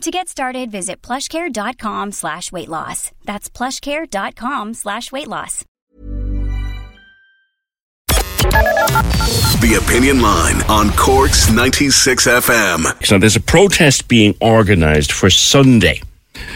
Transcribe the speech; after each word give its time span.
To 0.00 0.10
get 0.10 0.28
started, 0.30 0.70
visit 0.70 1.02
plushcare.com 1.02 2.12
slash 2.12 2.50
weight 2.50 2.70
loss. 2.70 3.12
That's 3.26 3.50
plushcare.com 3.50 4.72
slash 4.72 5.12
weight 5.12 5.28
loss. 5.28 5.66
The 9.60 9.78
Opinion 9.84 10.22
Line 10.22 10.62
on 10.70 10.88
Cork's 10.96 11.52
96 11.52 12.26
FM. 12.26 13.04
So 13.04 13.18
there's 13.18 13.36
a 13.36 13.42
protest 13.42 14.08
being 14.08 14.34
organised 14.40 15.12
for 15.12 15.28
Sunday, 15.28 16.00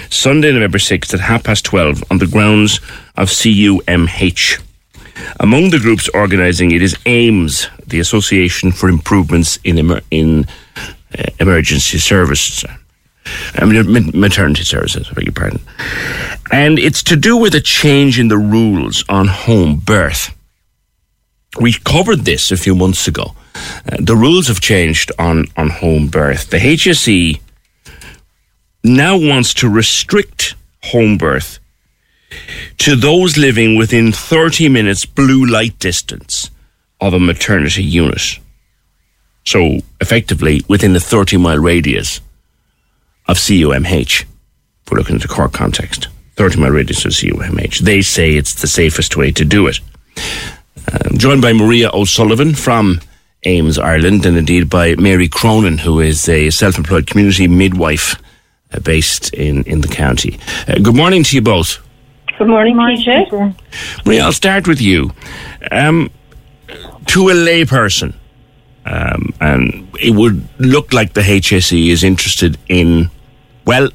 Sunday, 0.08 0.50
November 0.50 0.78
6th 0.78 1.12
at 1.12 1.20
half 1.20 1.44
past 1.44 1.66
12 1.66 2.02
on 2.10 2.16
the 2.16 2.26
grounds 2.26 2.80
of 3.18 3.28
CUMH. 3.28 4.62
Among 5.38 5.68
the 5.68 5.80
groups 5.80 6.08
organising 6.14 6.72
it 6.72 6.80
is 6.80 6.96
AIMS, 7.04 7.68
the 7.86 8.00
Association 8.00 8.72
for 8.72 8.88
Improvements 8.88 9.58
in, 9.64 9.78
Emer- 9.78 10.00
in 10.10 10.46
uh, 11.18 11.24
Emergency 11.38 11.98
Services. 11.98 12.64
I 13.54 13.64
mean, 13.64 14.10
maternity 14.14 14.64
services, 14.64 15.08
I 15.10 15.14
beg 15.14 15.24
your 15.24 15.32
pardon. 15.32 15.60
And 16.52 16.78
it's 16.78 17.02
to 17.04 17.16
do 17.16 17.36
with 17.36 17.54
a 17.54 17.60
change 17.60 18.18
in 18.18 18.28
the 18.28 18.38
rules 18.38 19.04
on 19.08 19.28
home 19.28 19.76
birth. 19.76 20.34
We 21.60 21.72
covered 21.72 22.24
this 22.24 22.50
a 22.50 22.56
few 22.56 22.74
months 22.74 23.06
ago. 23.08 23.34
Uh, 23.54 23.96
the 24.00 24.16
rules 24.16 24.48
have 24.48 24.60
changed 24.60 25.12
on, 25.18 25.46
on 25.56 25.70
home 25.70 26.08
birth. 26.08 26.50
The 26.50 26.58
HSE 26.58 27.40
now 28.82 29.16
wants 29.16 29.54
to 29.54 29.68
restrict 29.68 30.54
home 30.82 31.16
birth 31.16 31.58
to 32.78 32.96
those 32.96 33.36
living 33.36 33.76
within 33.76 34.12
30 34.12 34.68
minutes 34.68 35.06
blue 35.06 35.46
light 35.46 35.78
distance 35.78 36.50
of 37.00 37.14
a 37.14 37.20
maternity 37.20 37.84
unit. 37.84 38.38
So, 39.44 39.80
effectively, 40.00 40.62
within 40.68 40.96
a 40.96 41.00
30 41.00 41.36
mile 41.36 41.58
radius 41.58 42.20
of 43.26 43.36
CUMH. 43.36 44.24
We're 44.90 44.98
looking 44.98 45.16
at 45.16 45.22
the 45.22 45.28
Cork 45.28 45.52
context. 45.52 46.08
30 46.36 46.60
mile 46.60 46.70
radius 46.70 47.04
of 47.04 47.12
CUMH. 47.12 47.80
They 47.80 48.02
say 48.02 48.34
it's 48.34 48.60
the 48.60 48.66
safest 48.66 49.16
way 49.16 49.30
to 49.32 49.44
do 49.44 49.66
it. 49.66 49.80
Um, 50.92 51.16
joined 51.16 51.42
by 51.42 51.52
Maria 51.52 51.90
O'Sullivan 51.92 52.54
from 52.54 53.00
AIMS, 53.44 53.78
Ireland 53.78 54.26
and 54.26 54.36
indeed 54.36 54.68
by 54.68 54.94
Mary 54.96 55.28
Cronin, 55.28 55.78
who 55.78 56.00
is 56.00 56.28
a 56.28 56.50
self 56.50 56.76
employed 56.76 57.06
community 57.06 57.48
midwife 57.48 58.16
uh, 58.72 58.80
based 58.80 59.32
in, 59.34 59.62
in 59.64 59.80
the 59.80 59.88
county. 59.88 60.38
Uh, 60.66 60.78
good 60.82 60.96
morning 60.96 61.22
to 61.24 61.36
you 61.36 61.42
both. 61.42 61.78
Good 62.38 62.48
morning, 62.48 62.76
PJ. 62.76 63.54
Maria, 64.04 64.24
I'll 64.24 64.32
start 64.32 64.66
with 64.66 64.80
you. 64.80 65.12
Um, 65.70 66.10
to 67.06 67.28
a 67.28 67.32
layperson, 67.32 68.14
um, 68.86 69.32
and 69.40 69.88
it 70.00 70.14
would 70.14 70.46
look 70.58 70.92
like 70.92 71.14
the 71.14 71.20
HSE 71.20 71.88
is 71.88 72.02
interested 72.02 72.58
in, 72.68 73.10
well, 73.66 73.88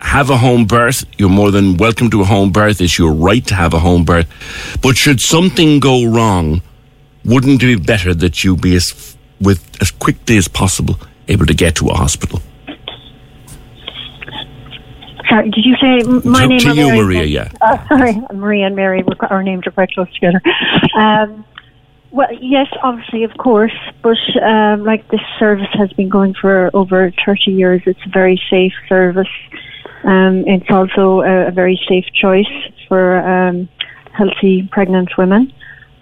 have 0.00 0.30
a 0.30 0.36
home 0.36 0.66
birth. 0.66 1.04
You're 1.18 1.28
more 1.30 1.50
than 1.50 1.76
welcome 1.76 2.10
to 2.10 2.20
a 2.20 2.24
home 2.24 2.52
birth. 2.52 2.80
It's 2.80 2.98
your 2.98 3.12
right 3.12 3.44
to 3.46 3.54
have 3.54 3.74
a 3.74 3.78
home 3.78 4.04
birth. 4.04 4.26
But 4.82 4.96
should 4.96 5.20
something 5.20 5.80
go 5.80 6.04
wrong, 6.04 6.62
wouldn't 7.24 7.62
it 7.62 7.66
be 7.66 7.76
better 7.76 8.14
that 8.14 8.44
you 8.44 8.56
be 8.56 8.76
as 8.76 9.16
with 9.40 9.68
as 9.80 9.90
quickly 9.90 10.36
as 10.36 10.48
possible 10.48 10.96
able 11.28 11.46
to 11.46 11.54
get 11.54 11.74
to 11.76 11.88
a 11.88 11.94
hospital? 11.94 12.40
Sorry, 15.28 15.50
did 15.50 15.64
you 15.64 15.74
say 15.80 16.02
my 16.24 16.42
to, 16.42 16.48
name? 16.48 16.58
to 16.60 16.68
you, 16.68 16.86
Mary? 16.86 17.02
Maria. 17.02 17.24
Yeah. 17.24 17.50
Uh, 17.60 17.88
sorry, 17.88 18.14
Maria 18.32 18.66
and 18.66 18.76
Mary. 18.76 19.02
we're- 19.02 19.16
Our 19.28 19.42
names 19.42 19.66
are 19.66 19.72
quite 19.72 19.90
close 19.90 20.12
together. 20.14 20.40
Um, 20.96 21.44
well, 22.16 22.32
yes, 22.40 22.68
obviously, 22.82 23.24
of 23.24 23.36
course, 23.36 23.76
but 24.02 24.16
um, 24.42 24.84
like 24.84 25.06
this 25.10 25.20
service 25.38 25.68
has 25.74 25.92
been 25.92 26.08
going 26.08 26.32
for 26.32 26.70
over 26.72 27.12
30 27.26 27.50
years. 27.50 27.82
It's 27.84 28.00
a 28.06 28.08
very 28.08 28.40
safe 28.48 28.72
service. 28.88 29.28
Um, 30.02 30.42
it's 30.46 30.70
also 30.70 31.20
a, 31.20 31.48
a 31.48 31.50
very 31.50 31.78
safe 31.86 32.06
choice 32.14 32.50
for 32.88 33.18
um, 33.18 33.68
healthy 34.14 34.66
pregnant 34.72 35.10
women. 35.18 35.52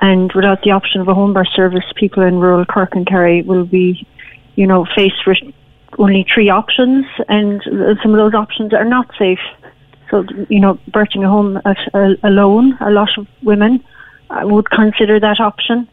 And 0.01 0.33
without 0.35 0.63
the 0.63 0.71
option 0.71 1.01
of 1.01 1.09
a 1.09 1.15
home 1.15 1.33
birth 1.33 1.49
service, 1.53 1.85
people 1.97 2.23
in 2.23 2.39
rural 2.39 2.65
Cork 2.65 2.95
and 2.95 3.05
Kerry 3.05 3.43
will 3.43 3.65
be, 3.65 4.07
you 4.55 4.69
know, 4.69 4.87
faced 4.95 5.27
with 5.27 5.39
only 5.99 6.25
three 6.33 6.49
options, 6.49 7.07
and 7.29 7.61
some 8.03 8.13
of 8.13 8.19
those 8.19 8.35
options 8.35 8.73
are 8.73 8.85
not 8.85 9.11
safe. 9.19 9.41
So, 10.13 10.25
you 10.49 10.61
know, 10.61 10.79
birthing 10.91 11.23
at 11.23 11.29
home 11.29 11.61
alone, 12.23 12.79
a 12.81 12.93
lot 12.93 13.09
of 13.19 13.27
women 13.43 13.83
uh, 14.31 14.43
would 14.45 14.71
consider 14.71 15.19
that 15.19 15.41
option. 15.41 15.89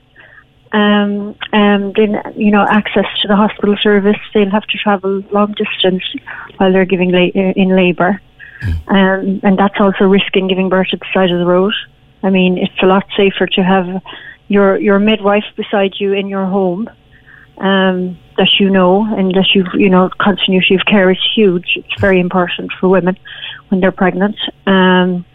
Um, 0.74 1.36
and 1.52 1.94
then, 1.96 2.22
you 2.36 2.52
know, 2.52 2.66
access 2.70 3.06
to 3.22 3.28
the 3.28 3.36
hospital 3.36 3.76
service, 3.82 4.18
they'll 4.34 4.50
have 4.50 4.64
to 4.64 4.78
travel 4.78 5.22
long 5.32 5.54
distance 5.54 6.04
while 6.58 6.72
they're 6.72 6.86
giving 6.86 7.12
la- 7.12 7.42
uh, 7.42 7.54
in 7.56 7.76
labour. 7.76 8.22
Um, 8.88 9.40
and 9.44 9.58
that's 9.58 9.80
also 9.80 10.06
risking 10.06 10.48
giving 10.48 10.70
birth 10.70 10.90
at 10.94 11.00
the 11.00 11.08
side 11.14 11.32
of 11.32 11.40
the 11.40 11.46
road. 11.46 11.74
I 12.24 12.30
mean, 12.30 12.58
it's 12.58 12.82
a 12.84 12.86
lot 12.86 13.06
safer 13.18 13.48
to 13.48 13.64
have 13.64 14.02
your, 14.48 14.78
your 14.78 15.00
midwife 15.00 15.46
beside 15.56 15.94
you 16.00 16.14
in 16.14 16.28
your 16.28 16.46
home 16.46 16.88
um, 17.62 18.18
that 18.38 18.59
you 18.59 18.70
know 18.70 19.06
and 19.16 19.34
that 19.36 19.53
you 19.53 19.66
you 19.74 19.90
know 19.90 20.09
continuity 20.20 20.76
of 20.76 20.86
care 20.86 21.12
is 21.12 21.20
huge. 21.36 21.74
It's 21.76 22.02
very 22.02 22.20
important 22.20 22.72
for 22.80 22.90
women 22.90 23.18
when 23.70 23.82
they're 23.82 23.92
pregnant. 23.92 24.36
Um, 24.66 25.26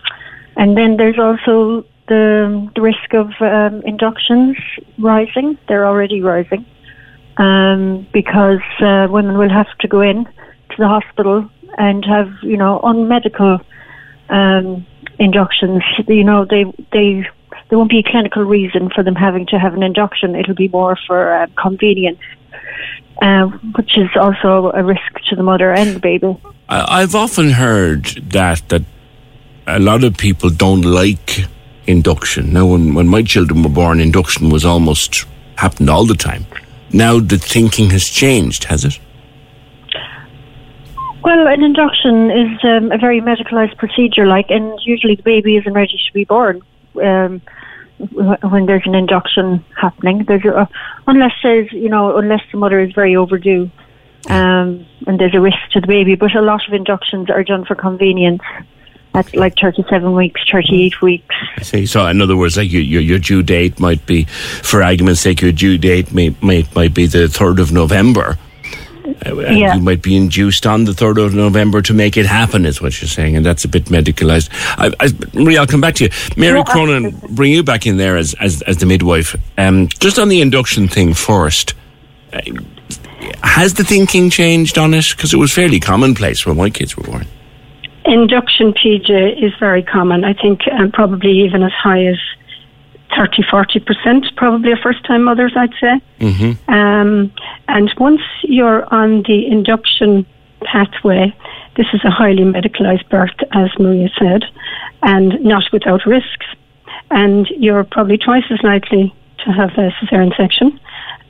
and 0.57 0.77
then 0.77 0.97
there's 0.97 1.19
also 1.19 1.87
the 2.09 2.71
the 2.75 2.81
risk 2.81 3.15
of 3.15 3.31
um, 3.41 3.83
inductions 3.83 4.57
rising. 4.99 5.59
They're 5.69 5.87
already 5.87 6.23
rising 6.23 6.65
um, 7.37 8.07
because 8.13 8.63
uh, 8.81 9.09
women 9.11 9.39
will 9.39 9.51
have 9.51 9.69
to 9.81 9.89
go 9.89 10.01
in 10.01 10.25
to 10.25 10.77
the 10.79 10.89
hospital 10.89 11.49
and 11.79 12.05
have 12.05 12.31
you 12.43 12.57
know 12.57 12.81
unmedical 12.83 13.61
um, 14.29 14.87
inductions. 15.19 15.83
You 16.07 16.25
know 16.25 16.45
they 16.45 16.65
they 16.93 17.27
there 17.69 17.79
won't 17.79 17.91
be 17.91 17.99
a 17.99 18.11
clinical 18.11 18.45
reason 18.45 18.91
for 18.91 19.03
them 19.03 19.15
having 19.15 19.47
to 19.47 19.59
have 19.59 19.75
an 19.75 19.83
induction. 19.83 20.35
It'll 20.35 20.55
be 20.55 20.69
more 20.69 20.97
for 21.07 21.33
uh, 21.33 21.47
convenience, 21.61 22.21
uh, 23.23 23.47
which 23.77 23.97
is 23.97 24.11
also 24.17 24.71
a 24.75 24.83
risk 24.85 25.13
to 25.29 25.37
the 25.37 25.43
mother 25.43 25.73
and 25.73 25.97
the 25.97 26.01
baby. 26.01 26.37
I've 26.69 27.15
often 27.15 27.51
heard 27.51 28.05
that 28.31 28.69
that 28.69 28.83
a 29.67 29.79
lot 29.79 30.05
of 30.05 30.17
people 30.17 30.51
don't 30.51 30.83
like 30.83 31.47
induction. 31.87 32.53
Now, 32.53 32.67
when, 32.67 32.95
when 32.95 33.09
my 33.09 33.23
children 33.23 33.63
were 33.63 33.69
born, 33.69 34.01
induction 34.01 34.51
was 34.51 34.65
almost 34.65 35.27
happened 35.57 35.91
all 35.91 36.07
the 36.07 36.15
time. 36.15 36.47
Now 36.93 37.19
the 37.19 37.39
thinking 37.39 37.91
has 37.91 38.05
changed, 38.05 38.65
has 38.65 38.85
it? 38.85 38.99
Well, 41.23 41.49
an 41.49 41.63
induction 41.65 42.31
is 42.31 42.59
um, 42.63 42.93
a 42.93 42.99
very 42.99 43.21
medicalised 43.21 43.77
procedure, 43.79 44.27
like, 44.27 44.47
and 44.49 44.79
usually 44.85 45.17
the 45.17 45.25
baby 45.25 45.57
isn't 45.57 45.73
ready 45.73 45.99
to 46.07 46.13
be 46.13 46.25
born 46.25 46.63
um, 47.03 47.43
when 47.99 48.67
there's 48.67 48.87
an 48.87 48.95
induction 48.95 49.65
happening. 49.77 50.25
There's 50.25 50.45
a, 50.45 50.69
unless 51.09 51.33
there's, 51.43 51.73
you 51.73 51.89
know, 51.89 52.17
unless 52.17 52.43
the 52.53 52.59
mother 52.59 52.79
is 52.79 52.93
very 52.93 53.17
overdue, 53.17 53.69
um, 54.29 54.87
and 55.09 55.19
there's 55.19 55.35
a 55.35 55.41
risk 55.41 55.59
to 55.73 55.81
the 55.81 55.89
baby. 55.89 56.15
But 56.15 56.37
a 56.37 56.43
lot 56.43 56.61
of 56.69 56.75
inductions 56.75 57.29
are 57.29 57.43
done 57.43 57.65
for 57.65 57.75
convenience. 57.75 58.43
At 59.17 59.35
like 59.35 59.55
37 59.59 60.13
weeks, 60.15 60.41
38 60.53 61.01
weeks. 61.03 61.35
I 61.57 61.63
see. 61.63 61.87
So, 61.87 62.07
in 62.07 62.21
other 62.21 62.37
words, 62.37 62.57
like 62.57 62.71
your, 62.71 62.83
your, 62.83 63.01
your 63.01 63.19
due 63.19 63.43
date 63.43 63.81
might 63.81 64.05
be, 64.07 64.25
for 64.25 64.83
argument's 64.83 65.21
sake, 65.23 65.41
your 65.41 65.53
due 65.53 65.79
date 65.79 66.13
may, 66.13 66.35
may, 66.43 66.67
might 66.75 66.93
be 66.95 67.07
the 67.07 67.27
3rd 67.27 67.59
of 67.61 67.73
November. 67.73 68.37
Uh, 69.25 69.35
Yeah. 69.37 69.75
You 69.77 69.81
might 69.81 70.03
be 70.03 70.17
induced 70.17 70.67
on 70.67 70.85
the 70.85 70.93
3rd 70.93 71.25
of 71.25 71.35
November 71.35 71.81
to 71.81 71.95
make 71.95 72.17
it 72.17 72.27
happen, 72.27 72.67
is 72.67 72.83
what 72.83 73.01
you're 73.01 73.09
saying, 73.09 73.37
and 73.37 73.47
that's 73.47 73.65
a 73.65 73.69
bit 73.69 73.85
medicalised. 73.87 74.51
I, 74.77 74.93
I, 75.01 75.09
Marie, 75.33 75.57
I'll 75.57 75.67
come 75.67 75.81
back 75.81 75.95
to 75.97 76.05
you. 76.05 76.11
Mary 76.37 76.59
No, 76.59 76.65
Cronin, 76.65 77.11
bring 77.31 77.53
you 77.53 77.63
back 77.63 77.87
in 77.87 77.97
there 77.97 78.17
as, 78.17 78.35
as, 78.41 78.61
as 78.63 78.77
the 78.79 78.87
midwife. 78.87 79.35
Um, 79.57 79.89
just 80.01 80.19
on 80.19 80.29
the 80.29 80.41
induction 80.43 80.89
thing 80.89 81.15
first. 81.15 81.73
uh, 82.33 82.41
Has 83.43 83.75
the 83.75 83.85
thinking 83.85 84.29
changed 84.29 84.77
on 84.77 84.93
it? 84.93 85.07
Because 85.17 85.33
it 85.33 85.39
was 85.39 85.53
fairly 85.53 85.81
commonplace 85.81 86.45
when 86.45 86.57
my 86.57 86.69
kids 86.69 86.97
were 86.97 87.05
born. 87.05 87.27
Induction 88.07 88.73
PJ 88.73 89.43
is 89.43 89.53
very 89.59 89.83
common. 89.83 90.25
I 90.25 90.33
think 90.33 90.61
um, 90.73 90.93
probably 90.93 91.41
even 91.41 91.63
as 91.63 91.73
high 91.73 92.05
as 92.07 92.19
30, 93.17 93.43
40% 93.43 94.37
probably 94.37 94.73
are 94.73 94.77
first 94.77 95.05
time 95.05 95.25
mothers, 95.25 95.53
I'd 95.57 95.75
say. 95.81 96.01
Mm-hmm. 96.21 96.73
Um, 96.73 97.33
and 97.69 97.93
once 97.99 98.21
you're 98.43 98.93
on 98.95 99.23
the 99.23 99.47
induction 99.47 100.25
pathway, 100.63 101.35
this 101.77 101.87
is 101.93 102.01
a 102.05 102.11
highly 102.11 102.45
medicalised 102.45 103.09
birth, 103.09 103.37
as 103.53 103.71
Maria 103.79 104.09
said, 104.19 104.45
and 105.03 105.43
not 105.45 105.65
without 105.73 106.07
risks. 106.07 106.47
And 107.11 107.49
you're 107.59 107.85
probably 107.85 108.19
twice 108.19 108.45
as 108.51 108.63
likely 108.63 109.15
to 109.45 109.53
have 109.53 109.71
a 109.79 109.91
cesarean 110.01 110.37
section, 110.37 110.79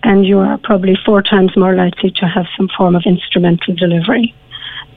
and 0.02 0.26
you 0.26 0.38
are 0.38 0.58
probably 0.58 0.96
four 1.04 1.22
times 1.22 1.56
more 1.56 1.74
likely 1.74 2.10
to 2.12 2.26
have 2.26 2.46
some 2.56 2.68
form 2.76 2.94
of 2.94 3.02
instrumental 3.06 3.74
delivery. 3.74 4.34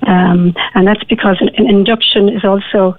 Um, 0.08 0.54
and 0.76 0.88
that's 0.88 1.04
because 1.06 1.38
an, 1.42 1.50
an 1.58 1.68
induction 1.70 2.30
is 2.30 2.44
also 2.44 2.98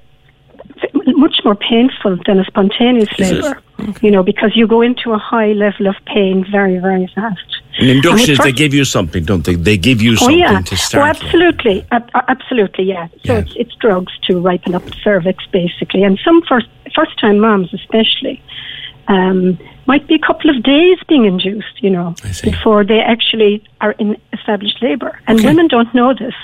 much 1.16 1.36
more 1.44 1.54
painful 1.54 2.18
than 2.26 2.38
a 2.40 2.44
spontaneous 2.44 3.08
Is 3.18 3.30
it? 3.30 3.34
labour. 3.42 3.60
You 4.02 4.10
know, 4.10 4.22
because 4.22 4.54
you 4.54 4.66
go 4.66 4.82
into 4.82 5.12
a 5.12 5.18
high 5.18 5.52
level 5.52 5.86
of 5.86 5.94
pain 6.04 6.44
very, 6.50 6.78
very 6.78 7.10
fast. 7.14 7.40
And 7.78 7.88
induction 7.88 8.32
is 8.32 8.38
they 8.38 8.52
give 8.52 8.74
you 8.74 8.84
something, 8.84 9.24
don't 9.24 9.44
they? 9.44 9.54
They 9.54 9.78
give 9.78 10.02
you 10.02 10.12
Oh 10.12 10.16
something 10.16 10.38
yeah, 10.38 10.60
to 10.60 10.74
oh 10.74 10.76
start. 10.76 11.16
with. 11.16 11.24
absolutely, 11.24 11.86
Ab- 11.90 12.10
uh, 12.12 12.20
absolutely, 12.28 12.84
yeah. 12.84 13.08
So 13.24 13.32
Yeah. 13.34 13.38
it's 13.38 13.52
it's 13.56 13.74
drugs 13.76 14.12
to 14.28 14.38
ripen 14.38 14.74
up 14.74 14.84
the 14.84 14.94
cervix, 15.02 15.46
basically, 15.46 16.02
and 16.02 16.18
some 16.22 16.42
first 16.42 16.68
first 16.94 17.18
time 17.18 17.38
moms, 17.40 17.72
especially, 17.72 18.42
um, 19.10 19.58
might 19.86 20.06
be 20.06 20.14
a 20.14 20.18
couple 20.18 20.48
of 20.54 20.62
days 20.62 20.98
being 21.08 21.24
induced, 21.24 21.82
you 21.82 21.90
know, 21.90 22.14
before 22.42 22.84
they 22.84 23.00
actually 23.00 23.62
are 23.80 23.92
in 23.98 24.16
established 24.32 24.78
labour, 24.80 25.18
and 25.26 25.38
Okay. 25.38 25.48
women 25.48 25.66
don't 25.68 25.92
know 25.94 26.14
this. 26.14 26.34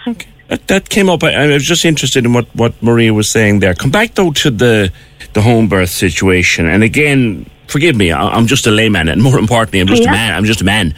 That, 0.48 0.66
that 0.66 0.88
came 0.88 1.08
up. 1.08 1.22
I, 1.22 1.32
I 1.32 1.46
was 1.46 1.64
just 1.64 1.84
interested 1.84 2.24
in 2.24 2.32
what, 2.32 2.46
what 2.54 2.72
Maria 2.82 3.14
was 3.14 3.30
saying 3.30 3.60
there. 3.60 3.74
Come 3.74 3.90
back 3.90 4.14
though 4.14 4.32
to 4.42 4.50
the 4.50 4.92
the 5.32 5.42
home 5.42 5.68
birth 5.68 5.90
situation, 5.90 6.66
and 6.66 6.82
again, 6.82 7.48
forgive 7.68 7.94
me, 7.96 8.10
I, 8.10 8.28
I'm 8.36 8.46
just 8.46 8.66
a 8.66 8.70
layman, 8.70 9.08
and 9.08 9.22
more 9.22 9.38
importantly, 9.38 9.80
I'm 9.80 9.86
just 9.86 10.06
a 10.06 10.10
man. 10.10 10.34
I'm 10.34 10.44
just 10.44 10.60
a 10.60 10.64
man. 10.64 10.94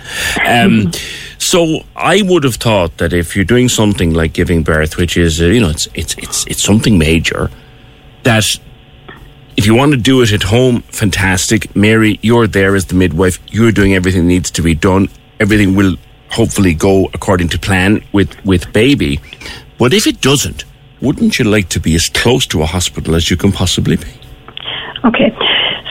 Um, 0.46 0.92
so 1.38 1.80
I 1.96 2.22
would 2.22 2.44
have 2.44 2.56
thought 2.56 2.96
that 2.98 3.12
if 3.12 3.34
you're 3.36 3.44
doing 3.44 3.68
something 3.68 4.14
like 4.14 4.32
giving 4.32 4.62
birth, 4.62 4.96
which 4.96 5.16
is 5.16 5.40
uh, 5.40 5.46
you 5.46 5.60
know 5.60 5.70
it's 5.70 5.86
it's 5.94 6.14
it's 6.18 6.46
it's 6.46 6.62
something 6.62 6.96
major, 6.98 7.50
that 8.22 8.44
if 9.58 9.66
you 9.66 9.74
want 9.74 9.90
to 9.90 9.98
do 9.98 10.22
it 10.22 10.32
at 10.32 10.44
home, 10.44 10.82
fantastic. 10.82 11.74
Mary, 11.74 12.20
you're 12.22 12.46
there 12.46 12.76
as 12.76 12.86
the 12.86 12.94
midwife. 12.94 13.40
You're 13.48 13.72
doing 13.72 13.92
everything 13.92 14.22
that 14.22 14.28
needs 14.28 14.52
to 14.52 14.62
be 14.62 14.72
done. 14.72 15.08
Everything 15.40 15.74
will 15.74 15.96
hopefully 16.30 16.74
go 16.74 17.06
according 17.12 17.48
to 17.48 17.58
plan 17.58 18.04
with, 18.12 18.30
with 18.44 18.72
baby. 18.72 19.18
But 19.76 19.92
if 19.92 20.06
it 20.06 20.20
doesn't, 20.20 20.64
wouldn't 21.02 21.40
you 21.40 21.44
like 21.44 21.70
to 21.70 21.80
be 21.80 21.96
as 21.96 22.08
close 22.08 22.46
to 22.46 22.62
a 22.62 22.66
hospital 22.66 23.16
as 23.16 23.30
you 23.30 23.36
can 23.36 23.50
possibly 23.50 23.96
be? 23.96 24.06
Okay, 25.04 25.36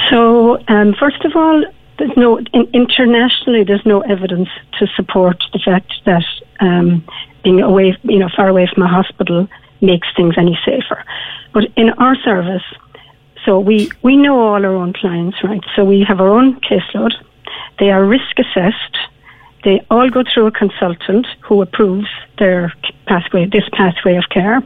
so 0.09 0.63
um, 0.69 0.95
first 0.97 1.25
of 1.25 1.35
all, 1.35 1.65
there's 1.99 2.15
no 2.15 2.37
in, 2.37 2.69
internationally 2.73 3.65
there's 3.65 3.85
no 3.85 3.99
evidence 4.01 4.47
to 4.79 4.87
support 4.95 5.43
the 5.51 5.59
fact 5.59 5.91
that 6.05 6.23
um, 6.61 7.05
being 7.43 7.59
away, 7.59 7.97
you 8.03 8.19
know, 8.19 8.29
far 8.33 8.47
away 8.47 8.69
from 8.73 8.83
a 8.83 8.87
hospital 8.87 9.49
makes 9.81 10.07
things 10.15 10.35
any 10.37 10.57
safer. 10.65 11.03
But 11.53 11.65
in 11.75 11.89
our 11.91 12.15
service, 12.17 12.63
so 13.47 13.59
we 13.59 13.89
we 14.03 14.17
know 14.17 14.37
all 14.41 14.65
our 14.65 14.75
own 14.75 14.91
clients, 14.91 15.41
right? 15.41 15.63
So 15.73 15.85
we 15.85 16.03
have 16.03 16.19
our 16.19 16.27
own 16.27 16.59
caseload. 16.59 17.13
They 17.79 17.91
are 17.91 18.03
risk 18.03 18.37
assessed. 18.37 18.97
They 19.63 19.85
all 19.89 20.09
go 20.09 20.23
through 20.23 20.47
a 20.47 20.51
consultant 20.51 21.25
who 21.41 21.61
approves 21.61 22.07
their 22.39 22.73
pathway, 23.05 23.45
this 23.45 23.63
pathway 23.71 24.17
of 24.17 24.25
care. 24.29 24.61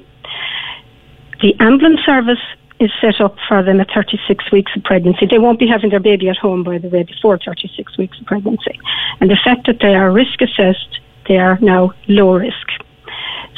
The 1.41 1.55
ambulance 1.59 2.01
service 2.03 2.41
is 2.79 2.89
set 2.99 3.21
up 3.21 3.35
for 3.47 3.61
them 3.61 3.79
at 3.79 3.91
36 3.93 4.51
weeks 4.51 4.71
of 4.75 4.83
pregnancy. 4.83 5.27
They 5.27 5.37
won't 5.37 5.59
be 5.59 5.67
having 5.67 5.91
their 5.91 5.99
baby 5.99 6.27
at 6.29 6.37
home, 6.37 6.63
by 6.63 6.79
the 6.79 6.89
way, 6.89 7.03
before 7.03 7.37
36 7.37 7.97
weeks 7.99 8.19
of 8.19 8.25
pregnancy. 8.25 8.79
And 9.19 9.29
the 9.29 9.37
fact 9.43 9.67
that 9.67 9.79
they 9.79 9.93
are 9.93 10.11
risk 10.11 10.41
assessed, 10.41 10.99
they 11.27 11.37
are 11.37 11.59
now 11.61 11.93
low 12.07 12.33
risk. 12.33 12.67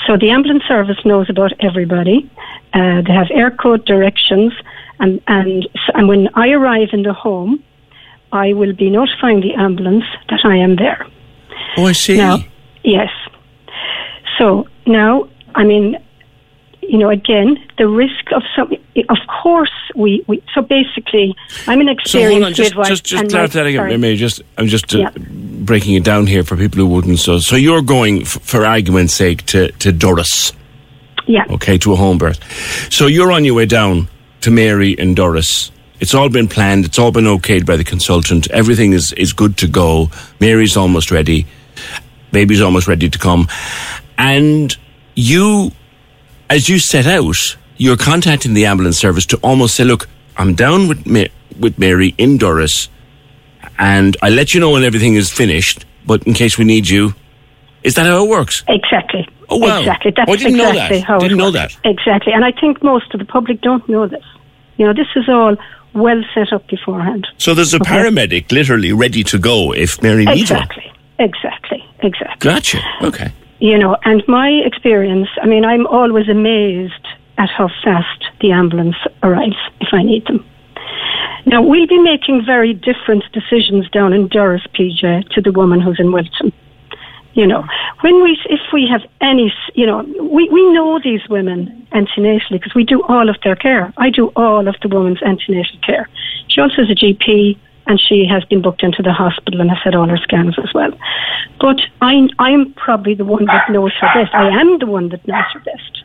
So 0.06 0.18
the 0.18 0.32
ambulance 0.32 0.66
service 0.66 0.98
knows 1.06 1.30
about 1.30 1.54
everybody. 1.62 2.30
Uh, 2.74 3.02
they 3.02 3.14
have 3.14 3.28
Eircode 3.28 3.86
directions, 3.86 4.52
and, 5.00 5.22
and 5.28 5.68
and 5.94 6.08
when 6.08 6.30
I 6.36 6.50
arrive 6.52 6.90
in 6.94 7.04
the 7.04 7.14
home, 7.14 7.64
I 8.32 8.54
will 8.54 8.74
be 8.74 8.90
notifying 8.90 9.42
the 9.42 9.54
ambulance 9.54 10.06
that 10.30 10.42
I 10.44 10.58
am 10.58 10.76
there. 10.78 11.06
Oh, 11.78 11.86
I 11.86 11.92
see. 11.94 12.18
Now, 12.18 12.40
yes. 12.84 13.10
So 14.38 14.68
now, 14.86 15.28
I 15.56 15.64
mean, 15.64 15.98
you 16.82 16.98
know, 16.98 17.10
again, 17.10 17.58
the 17.78 17.88
risk 17.88 18.32
of 18.36 18.44
some, 18.56 18.72
of 19.10 19.18
course, 19.42 19.72
we, 19.96 20.24
we 20.28 20.44
so 20.54 20.62
basically, 20.62 21.36
I'm 21.68 21.80
an 21.82 21.88
So 21.88 21.92
experienced 21.94 22.56
just 22.58 22.72
midwife. 22.72 22.88
just 22.88 23.04
just 23.06 23.22
and 23.24 23.32
clarify 23.32 23.54
that 23.60 23.66
again. 23.68 23.80
sorry. 23.80 23.98
Maybe 23.98 24.18
just 24.18 24.42
I'm 24.58 24.68
just 24.68 24.94
uh, 24.94 25.00
Yeah. 25.00 25.10
breaking 25.18 25.96
it 25.96 26.04
down 26.04 26.28
here 26.28 26.44
for 26.44 26.58
people 26.58 26.80
who 26.80 26.88
wouldn't. 26.88 27.20
So 27.20 27.40
so 27.40 27.56
you're 27.56 27.82
going 27.82 28.22
f- 28.24 28.40
for 28.42 28.66
argument's 28.66 29.14
sake 29.14 29.46
to 29.48 29.72
to 29.80 29.92
Doris, 29.92 30.52
Yeah, 31.28 31.46
okay, 31.52 31.78
to 31.80 31.94
a 31.94 31.96
home 31.96 32.18
birth. 32.18 32.40
So 32.92 33.08
you're 33.08 33.32
on 33.32 33.46
your 33.46 33.56
way 33.56 33.66
down 33.66 34.08
to 34.44 34.52
Mary 34.52 34.96
and 35.00 35.16
Doris. 35.16 35.72
It's 36.00 36.14
all 36.14 36.28
been 36.30 36.50
planned. 36.50 36.84
It's 36.86 37.00
all 37.00 37.12
been 37.12 37.24
okayed 37.26 37.66
by 37.66 37.78
the 37.78 37.84
consultant. 37.84 38.50
Everything 38.52 38.94
is 38.94 39.14
is 39.14 39.32
good 39.34 39.58
to 39.58 39.68
go. 39.68 40.10
Mary's 40.40 40.76
almost 40.76 41.12
ready. 41.12 41.46
Baby's 42.32 42.62
almost 42.62 42.88
ready 42.88 43.10
to 43.10 43.20
come, 43.20 43.48
and 44.18 44.76
you 45.16 45.72
as 46.50 46.68
you 46.68 46.78
set 46.80 47.06
out, 47.08 47.58
you're 47.78 47.98
contacting 47.98 48.54
the 48.54 48.66
ambulance 48.66 48.98
service 48.98 49.26
to 49.28 49.38
almost 49.38 49.76
say, 49.76 49.86
"Look, 49.86 50.10
I'm 50.36 50.56
down 50.56 50.88
with 50.90 51.06
Ma- 51.06 51.32
with 51.58 51.80
Mary 51.80 52.14
in 52.18 52.38
Doris, 52.38 52.90
and 53.80 54.18
I'll 54.22 54.34
let 54.34 54.54
you 54.54 54.60
know 54.60 54.72
when 54.72 54.84
everything 54.84 55.16
is 55.16 55.32
finished. 55.32 55.86
But 56.06 56.24
in 56.24 56.34
case 56.34 56.58
we 56.58 56.66
need 56.66 56.90
you, 56.90 57.16
is 57.84 57.96
that 57.96 58.06
how 58.08 58.26
it 58.26 58.30
works? 58.30 58.64
exactly. 58.68 59.26
Oh, 59.50 59.58
wow. 59.58 59.80
Exactly. 59.80 60.12
That's 60.16 60.30
Oh, 60.30 60.34
I 60.34 60.38
didn't 60.38 60.58
know 60.58 60.70
exactly 60.70 60.98
that. 61.00 61.06
how 61.08 61.18
it 61.18 61.22
Didn't 61.22 61.38
know 61.38 61.52
that. 61.52 61.78
Exactly. 61.84 62.34
And 62.34 62.44
I 62.46 62.52
think 62.52 62.84
most 62.84 63.14
of 63.14 63.20
the 63.20 63.26
public 63.26 63.62
don't 63.62 63.88
know 63.90 64.08
this. 64.08 64.24
You 64.78 64.86
know, 64.88 64.94
this 64.94 65.08
is 65.16 65.28
all 65.30 65.56
well 65.94 66.24
set 66.34 66.52
up 66.54 66.68
beforehand. 66.68 67.28
So 67.38 67.54
there's 67.54 67.74
a 67.74 67.78
Okay. 67.78 67.92
paramedic 67.92 68.52
literally 68.52 68.92
ready 68.94 69.24
to 69.26 69.38
go 69.38 69.74
if 69.74 70.02
Mary 70.02 70.26
needs 70.26 70.50
one. 70.52 70.62
Exactly. 70.62 70.92
Exactly. 71.20 71.86
Exactly. 72.00 72.50
Gotcha. 72.52 72.80
Okay. 73.04 73.32
you 73.60 73.78
know, 73.78 73.96
and 74.04 74.22
my 74.28 74.50
experience, 74.50 75.30
I 75.42 75.46
mean, 75.46 75.64
I'm 75.64 75.86
always 75.88 76.28
amazed 76.28 77.06
at 77.38 77.50
how 77.50 77.70
fast 77.84 78.26
the 78.42 78.52
ambulance 78.52 78.98
arrives 79.22 79.56
if 79.80 79.88
I 79.94 80.04
need 80.04 80.26
them. 80.28 80.44
Now, 81.46 81.62
we'll 81.62 81.88
be 81.88 82.00
making 82.00 82.44
very 82.46 82.74
different 82.74 83.24
decisions 83.32 83.90
down 83.90 84.12
in 84.14 84.28
Doris, 84.28 84.64
PJ, 84.74 85.30
to 85.30 85.42
the 85.42 85.52
woman 85.52 85.80
who's 85.82 86.00
in 86.00 86.12
Wilton. 86.12 86.52
You 87.34 87.48
know, 87.48 87.66
when 88.02 88.24
we, 88.24 88.38
if 88.48 88.62
we 88.72 88.88
have 88.88 89.02
any, 89.20 89.52
you 89.74 89.88
know, 89.88 90.04
we, 90.22 90.50
we 90.50 90.72
know 90.72 91.00
these 91.04 91.28
women 91.30 91.88
antenatally 91.92 92.52
because 92.52 92.76
we 92.76 92.84
do 92.84 93.02
all 93.04 93.28
of 93.28 93.38
their 93.44 93.56
care. 93.56 93.92
I 93.98 94.12
do 94.12 94.28
all 94.36 94.68
of 94.68 94.76
the 94.84 94.88
woman's 94.88 95.22
antenatal 95.24 95.80
care. 95.84 96.08
She 96.48 96.62
also 96.62 96.84
is 96.84 96.92
a 96.92 96.96
GP 96.96 97.58
and 97.88 98.00
she 98.00 98.26
has 98.28 98.44
been 98.46 98.62
booked 98.62 98.84
into 98.84 99.02
the 99.02 99.12
hospital 99.12 99.62
and 99.62 99.70
has 99.70 99.80
had 99.84 99.96
all 99.96 100.08
her 100.08 100.18
scans 100.18 100.56
as 100.60 100.72
well. 100.76 100.92
But 101.60 101.82
I, 102.02 102.30
I'm 102.38 102.74
probably 102.74 103.16
the 103.16 103.26
one 103.26 103.46
that 103.46 103.70
knows 103.70 103.94
her 104.00 104.08
best. 104.14 104.34
I 104.36 104.50
am 104.50 104.78
the 104.78 104.86
one 104.86 105.10
that 105.10 105.28
knows 105.28 105.44
her 105.54 105.60
best. 105.62 106.04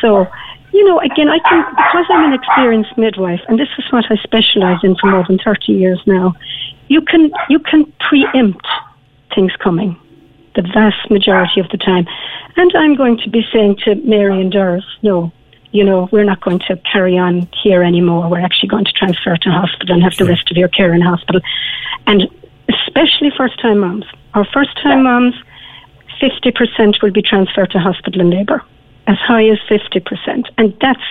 So, 0.00 0.26
you 0.72 0.84
know, 0.84 0.98
again, 1.00 1.28
I 1.28 1.38
can, 1.38 1.64
because 1.70 2.06
I'm 2.10 2.32
an 2.32 2.32
experienced 2.32 2.98
midwife, 2.98 3.40
and 3.48 3.58
this 3.58 3.68
is 3.78 3.84
what 3.92 4.04
I 4.10 4.16
specialise 4.16 4.80
in 4.82 4.96
for 4.96 5.10
more 5.10 5.24
than 5.26 5.38
30 5.38 5.72
years 5.72 6.00
now, 6.06 6.34
you 6.88 7.00
can 7.00 7.32
you 7.48 7.58
can 7.58 7.90
preempt 7.98 8.66
things 9.34 9.52
coming 9.56 9.98
the 10.56 10.62
vast 10.62 11.10
majority 11.10 11.60
of 11.60 11.68
the 11.68 11.76
time. 11.76 12.06
And 12.56 12.72
I'm 12.74 12.96
going 12.96 13.18
to 13.18 13.30
be 13.30 13.46
saying 13.52 13.76
to 13.84 13.94
Mary 13.96 14.40
and 14.40 14.50
Doris, 14.50 14.84
no, 15.02 15.30
you 15.70 15.84
know, 15.84 16.08
we're 16.10 16.24
not 16.24 16.40
going 16.40 16.58
to 16.68 16.76
carry 16.90 17.18
on 17.18 17.48
here 17.62 17.82
anymore. 17.82 18.28
We're 18.30 18.40
actually 18.40 18.70
going 18.70 18.86
to 18.86 18.92
transfer 18.92 19.36
to 19.36 19.50
hospital 19.50 19.94
and 19.94 20.02
have 20.02 20.16
the 20.16 20.24
rest 20.24 20.50
of 20.50 20.56
your 20.56 20.68
care 20.68 20.94
in 20.94 21.02
hospital. 21.02 21.40
And 22.06 22.22
especially 22.68 23.30
first 23.36 23.60
time 23.60 23.78
moms. 23.78 24.06
Our 24.34 24.46
first 24.52 24.76
time 24.82 25.04
moms, 25.04 25.34
50% 26.20 27.02
will 27.02 27.12
be 27.12 27.22
transferred 27.22 27.70
to 27.72 27.78
hospital 27.78 28.20
in 28.20 28.30
labour, 28.30 28.62
as 29.06 29.18
high 29.18 29.46
as 29.48 29.58
50%. 29.68 30.48
And 30.56 30.74
that's 30.80 31.02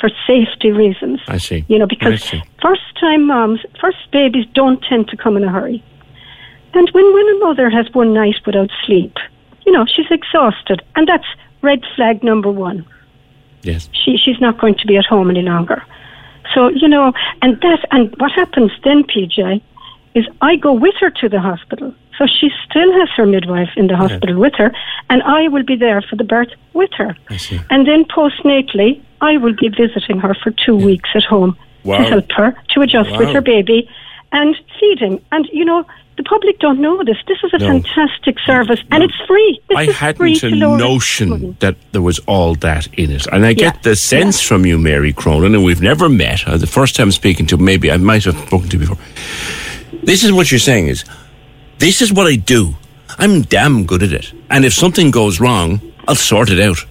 for 0.00 0.10
safety 0.26 0.70
reasons. 0.72 1.20
I 1.28 1.38
see. 1.38 1.64
You 1.68 1.78
know, 1.78 1.86
because 1.86 2.28
first 2.60 2.82
time 3.00 3.26
moms, 3.26 3.60
first 3.80 3.98
babies 4.12 4.46
don't 4.54 4.82
tend 4.82 5.08
to 5.08 5.16
come 5.16 5.36
in 5.36 5.44
a 5.44 5.50
hurry. 5.50 5.82
And 6.74 6.88
when, 6.90 7.12
when 7.14 7.28
a 7.28 7.38
mother 7.38 7.70
has 7.70 7.92
one 7.92 8.12
night 8.14 8.36
without 8.46 8.70
sleep, 8.86 9.16
you 9.66 9.72
know, 9.72 9.84
she's 9.86 10.10
exhausted. 10.10 10.82
And 10.96 11.06
that's 11.06 11.26
red 11.60 11.82
flag 11.94 12.22
number 12.24 12.50
one. 12.50 12.84
Yes. 13.62 13.88
She, 13.92 14.16
she's 14.16 14.40
not 14.40 14.58
going 14.58 14.74
to 14.76 14.86
be 14.86 14.96
at 14.96 15.04
home 15.06 15.30
any 15.30 15.42
longer. 15.42 15.84
So, 16.54 16.68
you 16.68 16.88
know, 16.88 17.12
and 17.40 17.60
that, 17.60 17.86
and 17.90 18.14
what 18.18 18.32
happens 18.32 18.72
then, 18.84 19.04
PJ, 19.04 19.62
is 20.14 20.26
I 20.40 20.56
go 20.56 20.72
with 20.72 20.94
her 21.00 21.10
to 21.10 21.28
the 21.28 21.40
hospital. 21.40 21.94
So 22.18 22.26
she 22.26 22.50
still 22.68 22.92
has 22.98 23.08
her 23.16 23.24
midwife 23.26 23.70
in 23.76 23.86
the 23.86 23.96
hospital 23.96 24.38
with 24.38 24.54
her, 24.56 24.70
and 25.08 25.22
I 25.22 25.48
will 25.48 25.62
be 25.62 25.76
there 25.76 26.02
for 26.02 26.16
the 26.16 26.24
birth 26.24 26.50
with 26.74 26.90
her. 26.98 27.16
I 27.30 27.36
see. 27.38 27.58
And 27.70 27.86
then 27.86 28.04
postnatally, 28.04 29.00
I 29.22 29.38
will 29.38 29.54
be 29.54 29.68
visiting 29.68 30.18
her 30.18 30.34
for 30.34 30.50
two 30.50 30.76
weeks 30.76 31.08
at 31.14 31.24
home 31.24 31.56
Wow. 31.84 31.98
to 31.98 32.04
help 32.04 32.30
her 32.32 32.54
to 32.70 32.80
adjust 32.82 33.16
with 33.16 33.30
her 33.30 33.40
baby 33.40 33.88
and 34.30 34.54
feeding. 34.78 35.24
And, 35.32 35.48
you 35.52 35.64
know, 35.64 35.84
the 36.16 36.22
public 36.24 36.58
don't 36.58 36.80
know 36.80 37.02
this. 37.04 37.16
This 37.26 37.38
is 37.42 37.52
a 37.54 37.58
No. 37.58 37.66
fantastic 37.68 38.38
service, 38.40 38.80
and 38.90 39.02
it's 39.02 39.14
free. 39.26 39.60
This 39.68 39.78
I 39.78 39.86
hadn't 39.92 40.34
to 40.40 40.46
a 40.48 40.50
notion 40.76 41.56
that 41.60 41.76
there 41.92 42.02
was 42.02 42.18
all 42.26 42.54
that 42.56 42.86
in 42.98 43.10
it. 43.10 43.26
And 43.32 43.46
I 43.46 43.52
get 43.54 43.74
Yeah. 43.76 43.80
the 43.82 43.96
sense 43.96 44.40
from 44.42 44.66
you, 44.66 44.78
Mary 44.78 45.12
Cronin, 45.12 45.54
and 45.54 45.64
we've 45.64 45.80
never 45.82 46.08
met. 46.08 46.46
Uh, 46.46 46.56
the 46.58 46.66
first 46.66 46.96
time 46.96 47.10
speaking 47.12 47.46
to 47.46 47.56
maybe 47.56 47.90
I 47.90 47.96
might 47.96 48.24
have 48.24 48.36
spoken 48.46 48.68
to 48.68 48.76
you 48.76 48.80
before. 48.80 48.98
This 50.02 50.22
is 50.24 50.32
what 50.32 50.50
you're 50.50 50.58
saying 50.60 50.88
is, 50.88 51.04
this 51.78 52.02
is 52.02 52.12
what 52.12 52.26
I 52.26 52.36
do. 52.36 52.74
I'm 53.18 53.42
damn 53.42 53.84
good 53.84 54.02
at 54.02 54.12
it. 54.12 54.32
And 54.50 54.64
if 54.64 54.72
something 54.74 55.10
goes 55.10 55.40
wrong, 55.40 55.80
I'll 56.08 56.14
sort 56.14 56.50
it 56.50 56.60
out. 56.60 56.84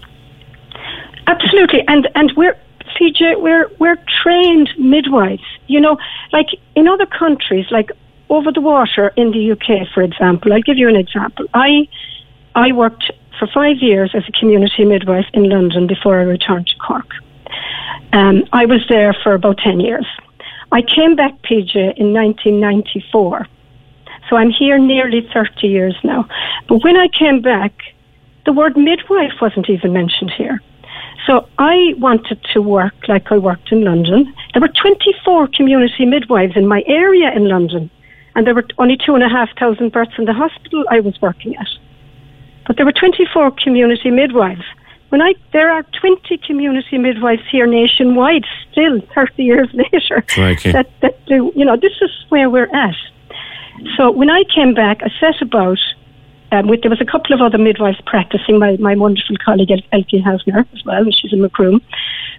Absolutely, 1.27 1.83
and 1.87 2.07
and 2.15 2.31
we're 2.35 2.55
PJ, 2.99 3.39
we're 3.41 3.69
we're 3.79 3.97
trained 4.23 4.69
midwives. 4.77 5.43
You 5.67 5.79
know, 5.79 5.97
like 6.31 6.47
in 6.75 6.87
other 6.87 7.05
countries, 7.05 7.65
like 7.71 7.91
over 8.31 8.51
the 8.51 8.61
water 8.61 9.13
in 9.15 9.31
the 9.31 9.51
UK, 9.51 9.87
for 9.93 10.01
example. 10.01 10.53
I'll 10.53 10.61
give 10.61 10.77
you 10.77 10.89
an 10.89 10.95
example. 10.95 11.45
I 11.53 11.87
I 12.55 12.71
worked 12.71 13.11
for 13.37 13.47
five 13.47 13.77
years 13.77 14.11
as 14.13 14.23
a 14.27 14.31
community 14.39 14.85
midwife 14.85 15.27
in 15.33 15.49
London 15.49 15.87
before 15.87 16.19
I 16.19 16.23
returned 16.23 16.67
to 16.67 16.77
Cork. 16.77 17.09
Um, 18.13 18.43
I 18.53 18.65
was 18.65 18.81
there 18.89 19.13
for 19.23 19.33
about 19.33 19.57
ten 19.57 19.79
years. 19.79 20.07
I 20.71 20.81
came 20.81 21.15
back, 21.15 21.33
PJ, 21.43 21.75
in 21.97 22.13
1994. 22.13 23.45
So 24.29 24.37
I'm 24.37 24.49
here 24.49 24.77
nearly 24.77 25.27
30 25.33 25.67
years 25.67 25.95
now. 26.01 26.25
But 26.69 26.81
when 26.85 26.95
I 26.95 27.09
came 27.09 27.41
back, 27.41 27.73
the 28.45 28.53
word 28.53 28.77
midwife 28.77 29.33
wasn't 29.41 29.69
even 29.69 29.91
mentioned 29.91 30.31
here. 30.31 30.61
So 31.27 31.47
I 31.57 31.93
wanted 31.97 32.39
to 32.53 32.61
work 32.61 32.93
like 33.09 33.31
I 33.31 33.37
worked 33.37 33.71
in 33.71 33.83
London. 33.83 34.33
There 34.53 34.61
were 34.61 34.69
24 34.69 35.49
community 35.53 36.05
midwives 36.05 36.55
in 36.55 36.67
my 36.67 36.83
area 36.87 37.31
in 37.35 37.49
London, 37.49 37.91
and 38.35 38.47
there 38.47 38.55
were 38.55 38.65
only 38.77 38.97
two 38.97 39.15
and 39.15 39.23
a 39.23 39.29
half 39.29 39.49
thousand 39.57 39.91
births 39.91 40.13
in 40.17 40.25
the 40.25 40.33
hospital 40.33 40.83
I 40.89 40.99
was 40.99 41.19
working 41.21 41.55
at. 41.55 41.67
But 42.67 42.77
there 42.77 42.85
were 42.85 42.93
24 42.93 43.51
community 43.51 44.11
midwives. 44.11 44.63
When 45.09 45.21
I 45.21 45.33
there 45.51 45.69
are 45.69 45.83
20 45.99 46.37
community 46.37 46.97
midwives 46.97 47.41
here 47.51 47.67
nationwide, 47.67 48.45
still 48.71 49.01
30 49.15 49.43
years 49.43 49.69
later. 49.73 50.23
Crikey. 50.27 50.71
That 50.71 50.89
that 51.01 51.25
do 51.25 51.51
you 51.55 51.65
know 51.65 51.75
this 51.75 51.97
is 52.01 52.11
where 52.29 52.49
we're 52.49 52.73
at. 52.73 52.95
So 53.97 54.11
when 54.11 54.29
I 54.29 54.43
came 54.43 54.73
back, 54.73 55.01
I 55.03 55.09
set 55.19 55.41
about 55.41 55.79
um, 56.51 56.67
with, 56.67 56.81
there 56.81 56.89
was 56.89 57.01
a 57.01 57.05
couple 57.05 57.33
of 57.33 57.41
other 57.41 57.57
midwives 57.57 57.99
practicing, 58.05 58.59
my, 58.59 58.75
my 58.77 58.95
wonderful 58.95 59.37
colleague 59.43 59.71
El- 59.71 59.79
Elke 59.93 60.21
Hasner 60.23 60.65
as 60.73 60.85
well, 60.85 61.01
and 61.01 61.15
she's 61.15 61.31
in 61.31 61.41
Macroom, 61.41 61.81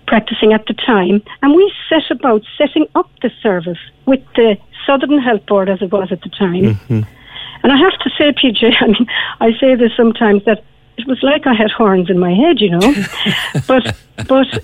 practicing 0.06 0.52
at 0.52 0.66
the 0.66 0.74
time. 0.74 1.22
And 1.42 1.54
we 1.54 1.72
set 1.88 2.10
about 2.10 2.42
setting 2.58 2.86
up 2.94 3.10
the 3.22 3.30
service 3.42 3.78
with 4.06 4.20
the 4.36 4.56
Southern 4.86 5.18
Health 5.18 5.46
Board 5.46 5.68
as 5.70 5.80
it 5.80 5.90
was 5.90 6.12
at 6.12 6.20
the 6.20 6.28
time. 6.28 6.64
And 7.62 7.72
I 7.72 7.76
have 7.76 7.98
to 8.00 8.10
say, 8.18 8.32
PJ, 8.32 8.74
I 8.80 8.86
mean, 8.86 9.06
I 9.40 9.58
say 9.58 9.74
this 9.76 9.92
sometimes 9.96 10.44
that 10.44 10.62
it 10.98 11.06
was 11.06 11.22
like 11.22 11.46
I 11.46 11.54
had 11.54 11.70
horns 11.70 12.10
in 12.10 12.18
my 12.18 12.34
head, 12.34 12.60
you 12.60 12.70
know. 12.70 12.94
but, 13.66 13.96
but 14.28 14.62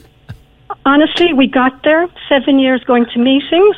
honestly, 0.84 1.32
we 1.32 1.46
got 1.46 1.82
there, 1.84 2.06
seven 2.28 2.58
years 2.58 2.84
going 2.84 3.06
to 3.06 3.18
meetings, 3.18 3.76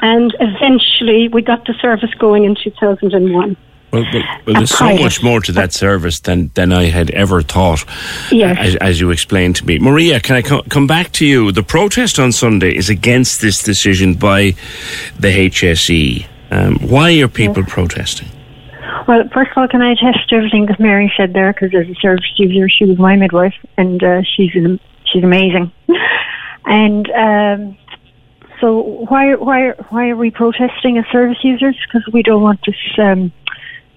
and 0.00 0.34
eventually 0.40 1.28
we 1.28 1.42
got 1.42 1.66
the 1.66 1.74
service 1.74 2.12
going 2.14 2.44
in 2.44 2.56
2001. 2.56 3.56
Well, 3.92 4.04
well, 4.12 4.22
well 4.46 4.56
there's 4.56 4.76
so 4.76 4.96
much 4.96 5.22
more 5.22 5.40
to 5.40 5.52
that 5.52 5.72
service 5.72 6.20
than, 6.20 6.50
than 6.54 6.72
I 6.72 6.84
had 6.84 7.10
ever 7.10 7.42
thought, 7.42 7.84
Yes. 8.30 8.56
as, 8.58 8.76
as 8.76 9.00
you 9.00 9.10
explained 9.10 9.56
to 9.56 9.66
me. 9.66 9.78
Maria, 9.78 10.20
can 10.20 10.36
I 10.36 10.42
co- 10.42 10.62
come 10.62 10.86
back 10.86 11.12
to 11.12 11.26
you? 11.26 11.50
The 11.52 11.62
protest 11.62 12.18
on 12.18 12.32
Sunday 12.32 12.76
is 12.76 12.88
against 12.88 13.40
this 13.40 13.62
decision 13.62 14.14
by 14.14 14.54
the 15.18 15.50
HSE. 15.50 16.26
Um, 16.50 16.76
why 16.78 17.20
are 17.20 17.28
people 17.28 17.64
protesting? 17.64 18.28
Well, 19.06 19.28
first 19.32 19.50
of 19.52 19.58
all, 19.58 19.68
can 19.68 19.82
I 19.82 19.92
attest 19.92 20.28
to 20.28 20.36
everything 20.36 20.66
that 20.66 20.78
Mary 20.78 21.12
said 21.16 21.32
there? 21.32 21.52
Because 21.52 21.74
as 21.74 21.88
a 21.88 21.94
service 22.00 22.24
user, 22.36 22.68
she 22.68 22.84
was 22.84 22.98
my 22.98 23.16
midwife, 23.16 23.54
and 23.76 24.02
uh, 24.02 24.22
she's 24.22 24.54
an, 24.54 24.78
she's 25.04 25.24
amazing. 25.24 25.72
and 26.64 27.10
um, 27.10 27.78
so, 28.60 28.80
why 29.08 29.34
why 29.34 29.70
why 29.88 30.10
are 30.10 30.16
we 30.16 30.30
protesting 30.30 30.98
as 30.98 31.06
service 31.10 31.38
users? 31.42 31.76
Because 31.86 32.06
we 32.12 32.22
don't 32.22 32.42
want 32.42 32.60
this 32.66 32.76
um, 32.98 33.32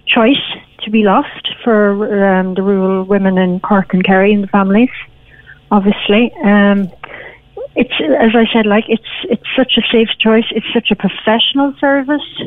choice 0.05 0.43
to 0.83 0.91
be 0.91 1.03
lost 1.03 1.47
for 1.63 2.25
um, 2.25 2.53
the 2.53 2.61
rural 2.61 3.03
women 3.03 3.37
in 3.37 3.59
Cork 3.59 3.93
and 3.93 4.03
Kerry 4.03 4.33
and 4.33 4.43
the 4.43 4.47
families. 4.47 4.89
Obviously, 5.71 6.31
um, 6.43 6.91
it's 7.75 7.93
as 7.99 8.35
I 8.35 8.45
said, 8.53 8.65
like 8.65 8.85
it's 8.87 9.09
it's 9.23 9.47
such 9.55 9.77
a 9.77 9.81
safe 9.91 10.09
choice. 10.19 10.45
It's 10.51 10.65
such 10.73 10.91
a 10.91 10.95
professional 10.95 11.73
service. 11.79 12.41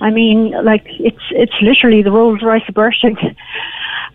I 0.00 0.10
mean, 0.10 0.52
like 0.64 0.86
it's 0.86 1.22
it's 1.30 1.54
literally 1.60 2.02
the 2.02 2.10
Rolls 2.10 2.42
Royce 2.42 2.66
of 2.68 2.74
birthing, 2.74 3.16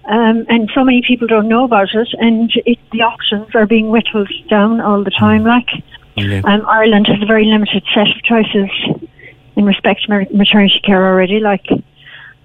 um, 0.06 0.46
and 0.50 0.70
so 0.74 0.84
many 0.84 1.02
people 1.06 1.28
don't 1.28 1.48
know 1.48 1.64
about 1.64 1.94
it, 1.94 2.10
and 2.20 2.52
it, 2.66 2.80
the 2.92 3.02
options 3.02 3.54
are 3.54 3.68
being 3.68 3.90
whittled 3.90 4.32
down 4.50 4.82
all 4.82 5.04
the 5.04 5.12
time. 5.12 5.44
Like 5.44 5.70
Yeah. 6.16 6.42
um, 6.46 6.66
Ireland 6.68 7.08
has 7.08 7.22
a 7.22 7.26
very 7.26 7.46
limited 7.46 7.84
set 7.94 8.08
of 8.08 8.22
choices 8.24 8.70
in 9.56 9.66
respect 9.66 10.04
to 10.04 10.26
maternity 10.34 10.80
care 10.84 11.06
already. 11.06 11.40
Like 11.40 11.68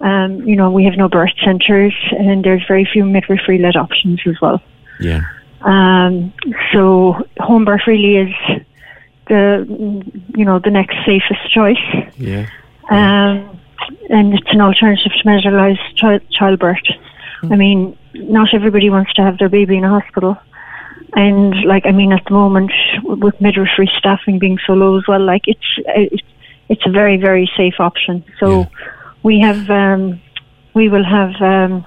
um, 0.05 0.47
you 0.47 0.55
know, 0.55 0.71
we 0.71 0.85
have 0.85 0.97
no 0.97 1.09
birth 1.09 1.33
centres, 1.43 1.95
and 2.11 2.45
there's 2.45 2.63
very 2.69 2.85
few 2.85 3.05
midwifery-led 3.07 3.75
options 3.75 4.21
as 4.27 4.39
well. 4.41 4.63
Yeah. 5.01 5.23
Um, 5.63 6.33
so 6.73 7.27
home 7.39 7.65
birth 7.65 7.87
really 7.87 8.17
is 8.17 8.35
the 9.29 9.67
you 10.37 10.45
know 10.45 10.59
the 10.59 10.71
next 10.71 10.97
safest 11.07 11.51
choice. 11.51 12.13
Yeah. 12.19 12.47
Um, 12.91 13.59
and 14.11 14.35
it's 14.35 14.51
an 14.51 14.61
alternative 14.61 15.13
to 15.13 15.25
medicalised 15.29 15.97
child, 15.97 16.21
childbirth. 16.31 16.87
I 17.51 17.57
mean, 17.57 17.97
not 18.15 18.55
everybody 18.55 18.91
wants 18.91 19.13
to 19.15 19.23
have 19.23 19.39
their 19.39 19.49
baby 19.49 19.77
in 19.77 19.85
a 19.85 20.01
hospital. 20.01 20.37
And 21.15 21.55
like, 21.65 21.87
I 21.87 21.93
mean, 21.93 22.13
at 22.13 22.25
the 22.27 22.33
moment, 22.33 22.73
with 23.03 23.39
midwifery 23.41 23.91
staffing 23.99 24.39
being 24.39 24.59
so 24.67 24.73
low 24.75 24.99
as 24.99 25.05
well, 25.07 25.21
like 25.21 25.43
it's 25.47 25.79
it's, 25.87 26.23
it's 26.69 26.87
a 26.87 26.91
very 26.91 27.17
very 27.17 27.51
safe 27.57 27.81
option. 27.81 28.25
So 28.39 28.61
Yeah. 28.61 28.67
We 29.25 29.41
have 29.41 29.69
um, 29.71 30.21
we 30.75 30.89
will 30.89 31.05
have 31.05 31.33
um, 31.43 31.85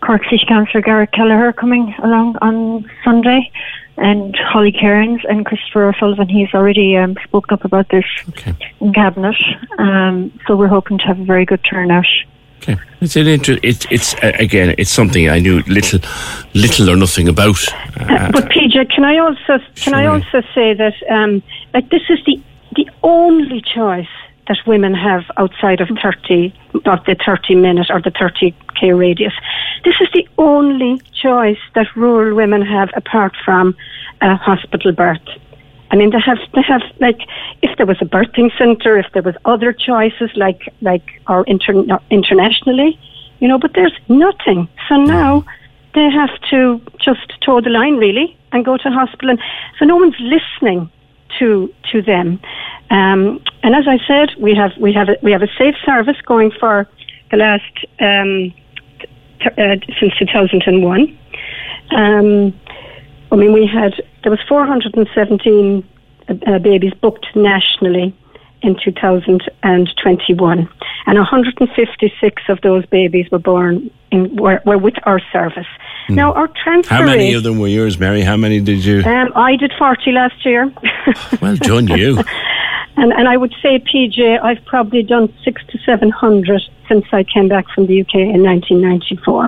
Cork 0.00 0.22
City 0.24 0.44
Councillor 0.48 0.80
Garrett 0.82 1.12
Kelleher 1.12 1.52
coming 1.52 1.94
along 2.02 2.36
on 2.40 2.90
Sunday, 3.04 3.50
and 3.98 4.34
Holly 4.36 4.72
Cairns 4.72 5.20
and 5.28 5.44
Christopher 5.46 5.90
O'Sullivan. 5.90 6.28
He's 6.28 6.52
already 6.54 6.96
um, 6.96 7.16
spoken 7.22 7.54
up 7.54 7.64
about 7.64 7.88
this 7.90 8.04
Okay. 8.30 8.54
in 8.80 8.92
cabinet. 8.92 9.36
Um, 9.78 10.32
so 10.46 10.56
we're 10.56 10.68
hoping 10.68 10.98
to 10.98 11.04
have 11.04 11.20
a 11.20 11.24
very 11.24 11.44
good 11.44 11.62
turnout. 11.62 12.06
Okay. 12.62 12.76
It's 13.00 13.16
an 13.16 13.26
inter- 13.26 13.58
it's 13.62 13.86
it's 13.90 14.14
uh, 14.22 14.32
again 14.38 14.74
it's 14.76 14.90
something 14.90 15.28
I 15.30 15.38
knew 15.38 15.62
little 15.66 16.00
little 16.54 16.90
or 16.90 16.96
nothing 16.96 17.28
about. 17.28 17.58
Uh, 17.98 18.30
But 18.32 18.50
PJ, 18.50 18.90
can 18.94 19.04
I 19.04 19.16
also 19.18 19.58
can 19.76 19.94
I 19.94 20.06
also 20.06 20.42
say 20.54 20.74
that 20.74 20.94
um, 21.10 21.42
like 21.74 21.88
this 21.90 22.02
is 22.10 22.18
the 22.26 22.38
the 22.76 22.86
only 23.02 23.62
choice 23.62 24.14
that 24.50 24.66
women 24.66 24.92
have 24.92 25.22
outside 25.36 25.80
of 25.80 25.88
thirty 26.02 26.52
of 26.84 27.04
the 27.04 27.14
thirty 27.24 27.54
minute 27.54 27.86
or 27.88 28.02
the 28.02 28.10
thirty 28.10 28.52
k 28.74 28.92
radius. 28.92 29.32
This 29.84 29.94
is 30.00 30.08
the 30.12 30.26
only 30.38 31.00
choice 31.22 31.62
that 31.76 31.86
rural 31.94 32.34
women 32.34 32.60
have 32.62 32.90
apart 32.96 33.32
from 33.44 33.76
a 34.20 34.34
hospital 34.34 34.90
birth. 34.90 35.28
I 35.92 35.96
mean, 35.96 36.10
they 36.10 36.18
have 36.18 36.38
they 36.52 36.62
have 36.62 36.82
like 36.98 37.20
if 37.62 37.76
there 37.76 37.86
was 37.86 37.98
a 38.02 38.04
birthing 38.04 38.50
centre, 38.58 38.98
if 38.98 39.06
there 39.12 39.22
was 39.22 39.36
other 39.44 39.72
choices 39.72 40.30
like 40.34 40.62
like 40.80 41.22
or 41.28 41.44
inter- 41.44 42.00
internationally, 42.10 42.98
you 43.38 43.46
know. 43.46 43.58
But 43.58 43.74
there's 43.74 43.96
nothing. 44.08 44.68
So 44.88 44.96
now 44.96 45.44
they 45.94 46.10
have 46.10 46.34
to 46.50 46.80
just 46.98 47.40
toe 47.40 47.60
the 47.60 47.70
line 47.70 47.98
really 47.98 48.36
and 48.50 48.64
go 48.64 48.76
to 48.76 48.90
hospital, 48.90 49.30
and 49.30 49.38
so 49.78 49.84
no 49.84 49.94
one's 49.94 50.18
listening 50.18 50.90
to 51.38 51.72
to 51.92 52.02
them. 52.02 52.40
Um, 52.90 53.42
and 53.62 53.74
as 53.74 53.86
I 53.86 53.98
said, 54.06 54.30
we 54.38 54.54
have 54.54 54.72
we 54.78 54.92
have 54.92 55.08
a, 55.08 55.16
we 55.22 55.32
have 55.32 55.42
a 55.42 55.48
safe 55.58 55.76
service 55.84 56.16
going 56.26 56.50
for 56.58 56.88
the 57.30 57.36
last 57.36 57.86
um, 58.00 58.52
t- 59.40 59.62
uh, 59.62 59.76
since 60.00 60.12
2001. 60.18 61.18
Um, 61.96 62.58
I 63.32 63.36
mean, 63.36 63.52
we 63.52 63.66
had 63.66 63.94
there 64.22 64.30
was 64.30 64.40
417 64.48 65.84
uh, 66.28 66.34
uh, 66.46 66.58
babies 66.58 66.92
booked 67.00 67.26
nationally 67.36 68.14
in 68.62 68.76
2021. 68.84 70.58
and 71.06 71.18
156 71.18 72.42
of 72.48 72.60
those 72.60 72.84
babies 72.86 73.30
were 73.30 73.38
born 73.38 73.90
in, 74.10 74.36
were, 74.36 74.60
were 74.66 74.78
with 74.78 74.94
our 75.04 75.20
service. 75.32 75.66
Mm. 76.08 76.16
Now, 76.16 76.32
our 76.34 76.48
transfer 76.62 76.94
How 76.94 77.04
many 77.04 77.28
rate, 77.28 77.34
of 77.36 77.42
them 77.42 77.58
were 77.58 77.68
yours, 77.68 77.98
Mary? 77.98 78.20
How 78.20 78.36
many 78.36 78.60
did 78.60 78.84
you? 78.84 79.02
Um, 79.02 79.32
I 79.34 79.56
did 79.56 79.72
40 79.78 80.12
last 80.12 80.44
year. 80.44 80.70
well 81.40 81.56
done, 81.56 81.88
you. 81.88 82.22
and, 82.96 83.12
and 83.12 83.28
I 83.28 83.36
would 83.36 83.54
say, 83.62 83.78
PJ, 83.78 84.42
I've 84.42 84.64
probably 84.66 85.02
done 85.02 85.32
six 85.44 85.62
to 85.70 85.78
700 85.86 86.62
since 86.88 87.04
I 87.12 87.24
came 87.24 87.48
back 87.48 87.66
from 87.74 87.86
the 87.86 88.00
UK 88.00 88.14
in 88.16 88.42
1994. 88.42 89.46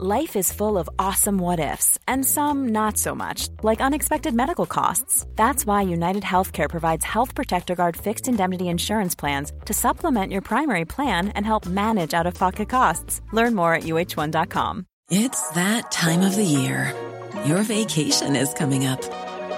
Life 0.00 0.34
is 0.34 0.52
full 0.52 0.76
of 0.76 0.90
awesome 0.98 1.38
what 1.38 1.60
ifs, 1.60 2.00
and 2.08 2.26
some 2.26 2.70
not 2.72 2.98
so 2.98 3.14
much, 3.14 3.48
like 3.62 3.80
unexpected 3.80 4.34
medical 4.34 4.66
costs. 4.66 5.24
That's 5.36 5.64
why 5.64 5.82
United 5.82 6.24
Healthcare 6.24 6.68
provides 6.68 7.04
Health 7.04 7.32
Protector 7.32 7.76
Guard 7.76 7.96
fixed 7.96 8.26
indemnity 8.26 8.68
insurance 8.68 9.14
plans 9.14 9.52
to 9.66 9.72
supplement 9.72 10.32
your 10.32 10.42
primary 10.42 10.84
plan 10.84 11.28
and 11.28 11.46
help 11.46 11.64
manage 11.66 12.12
out 12.12 12.26
of 12.26 12.34
pocket 12.34 12.68
costs. 12.68 13.20
Learn 13.32 13.54
more 13.54 13.72
at 13.72 13.84
uhone.com. 13.84 14.84
It's 15.10 15.48
that 15.50 15.92
time 15.92 16.22
of 16.22 16.34
the 16.34 16.44
year. 16.44 16.92
Your 17.46 17.62
vacation 17.62 18.34
is 18.34 18.52
coming 18.54 18.86
up. 18.86 19.23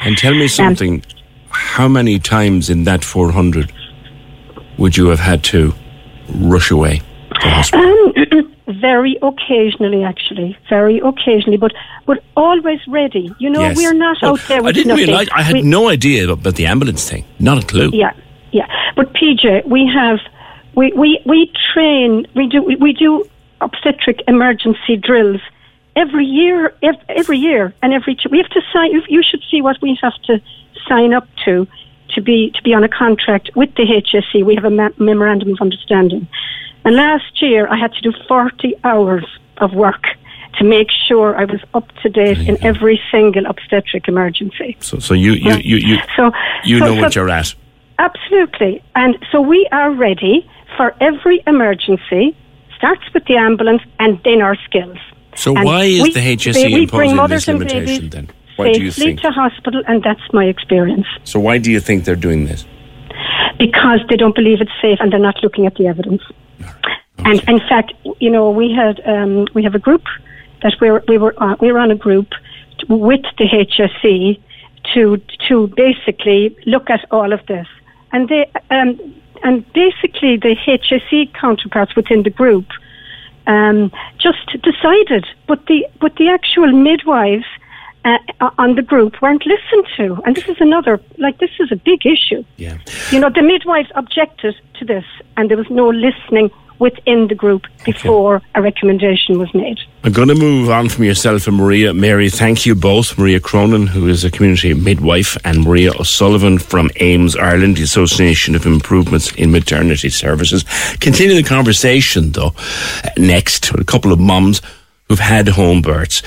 And 0.00 0.16
tell 0.16 0.32
me 0.32 0.48
something 0.48 1.04
how 1.50 1.88
many 1.88 2.18
times 2.18 2.70
in 2.70 2.84
that 2.84 3.04
400 3.04 3.72
would 4.78 4.96
you 4.96 5.08
have 5.08 5.20
had 5.20 5.44
to 5.44 5.74
rush 6.34 6.70
away 6.70 7.02
to 7.40 7.48
hospital? 7.48 8.12
Um, 8.16 8.54
very 8.80 9.18
occasionally, 9.22 10.02
actually, 10.04 10.56
very 10.68 10.98
occasionally, 11.00 11.58
but 11.58 11.72
but 12.06 12.22
always 12.36 12.80
ready. 12.88 13.30
You 13.38 13.50
know, 13.50 13.60
yes. 13.60 13.76
we're 13.76 13.94
not 13.94 14.22
out 14.22 14.40
there. 14.48 14.64
I 14.64 14.72
didn't 14.72 14.88
nothing. 14.88 15.06
realize. 15.06 15.28
I 15.34 15.42
had 15.42 15.56
we, 15.56 15.62
no 15.62 15.88
idea 15.88 16.30
about 16.30 16.54
the 16.54 16.66
ambulance 16.66 17.08
thing. 17.08 17.24
Not 17.38 17.62
a 17.62 17.66
clue. 17.66 17.90
Yeah, 17.92 18.12
yeah. 18.52 18.66
But 18.96 19.12
PJ, 19.12 19.66
we 19.66 19.90
have 19.92 20.20
we 20.74 20.92
we 20.92 21.20
we 21.26 21.52
train. 21.72 22.26
We 22.34 22.46
do 22.46 22.62
we 22.62 22.92
do 22.92 23.28
obstetric 23.60 24.22
emergency 24.26 24.96
drills 24.96 25.40
every 25.96 26.26
year, 26.26 26.74
every 27.08 27.38
year, 27.38 27.74
and 27.82 27.92
every 27.92 28.16
we 28.30 28.38
have 28.38 28.50
to 28.50 28.62
sign. 28.72 28.92
You 29.08 29.22
should 29.22 29.42
see 29.50 29.60
what 29.60 29.80
we 29.82 29.98
have 30.02 30.14
to 30.24 30.40
sign 30.88 31.12
up 31.12 31.28
to 31.44 31.66
to 32.14 32.20
be 32.20 32.50
to 32.54 32.62
be 32.62 32.74
on 32.74 32.84
a 32.84 32.88
contract 32.88 33.50
with 33.54 33.74
the 33.74 33.84
HSE. 33.84 34.44
We 34.44 34.54
have 34.54 34.64
a 34.64 34.92
memorandum 34.98 35.52
of 35.52 35.58
understanding. 35.60 36.28
And 36.84 36.96
last 36.96 37.42
year, 37.42 37.68
I 37.68 37.76
had 37.76 37.92
to 37.92 38.00
do 38.00 38.12
40 38.26 38.74
hours 38.84 39.26
of 39.58 39.74
work 39.74 40.04
to 40.58 40.64
make 40.64 40.88
sure 41.06 41.36
I 41.36 41.44
was 41.44 41.60
up 41.74 41.92
to 42.02 42.08
date 42.08 42.38
in 42.38 42.62
every 42.64 43.00
single 43.10 43.46
obstetric 43.46 44.08
emergency. 44.08 44.76
So, 44.80 44.98
so 44.98 45.14
you 45.14 45.32
you 45.32 45.56
you, 45.56 45.76
you, 45.76 45.96
so, 46.16 46.32
you 46.64 46.78
so, 46.78 46.86
know 46.86 46.94
so, 46.94 47.00
what 47.00 47.14
you're 47.14 47.28
at. 47.28 47.54
Absolutely, 47.98 48.82
and 48.94 49.18
so 49.30 49.40
we 49.40 49.68
are 49.72 49.90
ready 49.92 50.48
for 50.76 50.94
every 51.00 51.42
emergency. 51.46 52.36
Starts 52.76 53.02
with 53.12 53.26
the 53.26 53.36
ambulance 53.36 53.82
and 53.98 54.18
then 54.24 54.40
our 54.40 54.56
skills. 54.64 54.96
So 55.36 55.54
and 55.54 55.64
why 55.64 55.84
is 55.84 56.02
we, 56.02 56.12
the 56.12 56.20
HSE 56.20 56.82
imposing 56.82 57.26
this 57.28 57.48
limitation 57.48 58.10
then? 58.10 58.30
Why 58.56 58.72
do 58.72 58.82
you 58.82 58.90
think? 58.90 59.20
to 59.20 59.30
hospital, 59.30 59.82
and 59.86 60.02
that's 60.02 60.20
my 60.32 60.44
experience. 60.44 61.06
So 61.24 61.40
why 61.40 61.58
do 61.58 61.70
you 61.70 61.80
think 61.80 62.04
they're 62.04 62.16
doing 62.16 62.44
this? 62.44 62.66
Because 63.58 64.00
they 64.08 64.16
don't 64.16 64.34
believe 64.34 64.60
it's 64.60 64.70
safe, 64.82 64.98
and 65.00 65.12
they're 65.12 65.18
not 65.18 65.42
looking 65.42 65.66
at 65.66 65.74
the 65.76 65.86
evidence. 65.86 66.22
Okay. 66.60 66.94
And 67.18 67.42
in 67.48 67.58
fact, 67.60 67.92
you 68.18 68.30
know, 68.30 68.50
we 68.50 68.72
had 68.72 69.00
um, 69.06 69.46
we 69.54 69.62
have 69.62 69.74
a 69.74 69.78
group 69.78 70.04
that 70.62 70.74
we 70.80 70.90
were 70.90 71.04
we 71.08 71.18
were 71.18 71.34
on, 71.38 71.56
we 71.60 71.72
were 71.72 71.78
on 71.78 71.90
a 71.90 71.94
group 71.96 72.28
with 72.88 73.22
the 73.38 73.44
HSE 73.44 74.40
to 74.94 75.20
to 75.48 75.66
basically 75.68 76.56
look 76.66 76.90
at 76.90 77.04
all 77.10 77.32
of 77.32 77.44
this, 77.46 77.66
and 78.12 78.28
they 78.28 78.50
um, 78.70 78.98
and 79.42 79.70
basically 79.72 80.36
the 80.36 80.56
HSE 80.66 81.32
counterparts 81.34 81.96
within 81.96 82.22
the 82.22 82.30
group 82.30 82.66
um, 83.46 83.92
just 84.18 84.46
decided, 84.62 85.26
but 85.46 85.66
the 85.66 85.86
but 86.00 86.16
the 86.16 86.28
actual 86.28 86.72
midwives 86.72 87.46
uh, 88.04 88.18
on 88.58 88.74
the 88.76 88.82
group 88.82 89.20
weren't 89.20 89.44
listened 89.46 89.86
to. 89.96 90.22
And 90.24 90.34
this 90.34 90.48
is 90.48 90.56
another, 90.60 91.00
like, 91.18 91.38
this 91.38 91.50
is 91.58 91.70
a 91.70 91.76
big 91.76 92.06
issue. 92.06 92.44
Yeah. 92.56 92.78
You 93.10 93.20
know, 93.20 93.30
the 93.30 93.42
midwives 93.42 93.90
objected 93.94 94.54
to 94.78 94.84
this, 94.84 95.04
and 95.36 95.50
there 95.50 95.56
was 95.56 95.70
no 95.70 95.88
listening 95.90 96.50
within 96.80 97.28
the 97.28 97.34
group 97.34 97.66
before 97.84 98.36
okay. 98.36 98.46
a 98.56 98.62
recommendation 98.62 99.38
was 99.38 99.52
made. 99.54 99.78
I'm 100.02 100.12
going 100.12 100.28
to 100.28 100.34
move 100.34 100.68
on 100.70 100.88
from 100.88 101.04
yourself 101.04 101.46
and 101.46 101.56
Maria. 101.56 101.94
Mary, 101.94 102.28
thank 102.28 102.66
you 102.66 102.74
both. 102.74 103.16
Maria 103.16 103.38
Cronin, 103.38 103.86
who 103.86 104.08
is 104.08 104.24
a 104.24 104.30
community 104.30 104.74
midwife, 104.74 105.36
and 105.44 105.62
Maria 105.62 105.92
O'Sullivan 105.92 106.58
from 106.58 106.90
AIMS 106.96 107.36
Ireland, 107.36 107.76
the 107.76 107.84
Association 107.84 108.56
of 108.56 108.66
Improvements 108.66 109.32
in 109.36 109.52
Maternity 109.52 110.08
Services. 110.08 110.64
Continue 110.98 111.36
the 111.36 111.48
conversation, 111.48 112.32
though, 112.32 112.54
next 113.16 113.70
with 113.70 113.80
a 113.80 113.84
couple 113.84 114.12
of 114.12 114.18
mums 114.18 114.60
who've 115.08 115.18
had 115.20 115.48
home 115.48 115.82
births 115.82 116.22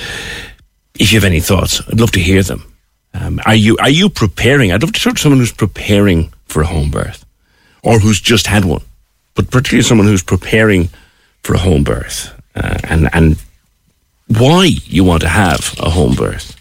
if 1.00 1.12
you 1.12 1.20
have 1.20 1.26
any 1.26 1.40
thoughts, 1.40 1.82
I'd 1.88 2.00
love 2.00 2.12
to 2.12 2.20
hear 2.20 2.44
them. 2.44 2.72
Um, 3.14 3.40
are 3.46 3.56
you 3.56 3.78
are 3.78 3.90
you 3.90 4.10
preparing? 4.10 4.72
I'd 4.72 4.82
love 4.82 4.94
to 4.94 5.00
talk 5.00 5.16
to 5.16 5.22
someone 5.22 5.40
who's 5.40 5.52
preparing 5.52 6.34
for 6.46 6.62
a 6.62 6.66
home 6.66 6.90
birth, 6.90 7.26
or 7.84 8.00
who's 8.00 8.20
just 8.20 8.48
had 8.48 8.66
one, 8.66 8.82
but 9.36 9.50
particularly 9.50 9.84
someone 9.84 10.08
who's 10.08 10.24
preparing 10.24 10.90
for 11.42 11.56
a 11.56 11.60
home 11.60 11.84
birth, 11.84 12.34
uh, 12.56 12.80
and 12.84 13.10
and 13.14 13.38
why 14.28 14.66
you 14.86 15.04
want 15.04 15.22
to 15.22 15.30
have 15.30 15.76
a 15.80 15.90
home 15.90 16.16
birth. 16.16 16.60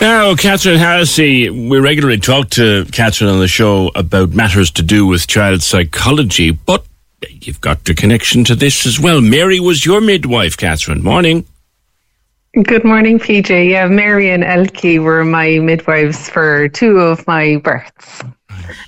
Now, 0.00 0.34
Catherine 0.34 0.78
Hallisey, 0.78 1.68
we 1.68 1.78
regularly 1.78 2.18
talk 2.18 2.48
to 2.50 2.86
Catherine 2.86 3.28
on 3.28 3.38
the 3.38 3.48
show 3.48 3.90
about 3.94 4.30
matters 4.30 4.70
to 4.72 4.82
do 4.82 5.06
with 5.06 5.26
child 5.26 5.62
psychology, 5.62 6.52
but 6.52 6.86
you've 7.28 7.60
got 7.60 7.86
your 7.86 7.94
connection 7.94 8.42
to 8.44 8.54
this 8.54 8.86
as 8.86 8.98
well. 8.98 9.20
Mary 9.20 9.60
was 9.60 9.84
your 9.84 10.00
midwife, 10.00 10.56
Catherine. 10.56 11.02
Morning. 11.02 11.44
Good 12.64 12.82
morning, 12.82 13.18
PJ. 13.18 13.70
Yeah, 13.70 13.86
Mary 13.88 14.30
and 14.30 14.42
Elke 14.42 15.00
were 15.00 15.24
my 15.24 15.58
midwives 15.58 16.30
for 16.30 16.68
two 16.68 16.98
of 16.98 17.26
my 17.26 17.58
births. 17.58 18.22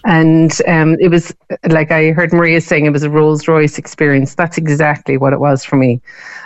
And 0.04 0.52
um, 0.66 0.96
it 1.00 1.08
was 1.08 1.34
like 1.68 1.90
I 1.90 2.10
heard 2.10 2.32
Maria 2.32 2.60
saying, 2.60 2.86
it 2.86 2.92
was 2.92 3.02
a 3.02 3.10
Rolls 3.10 3.46
Royce 3.48 3.78
experience. 3.78 4.34
That's 4.34 4.58
exactly 4.58 5.16
what 5.16 5.32
it 5.32 5.40
was 5.40 5.64
for 5.64 5.76
me. 5.76 6.00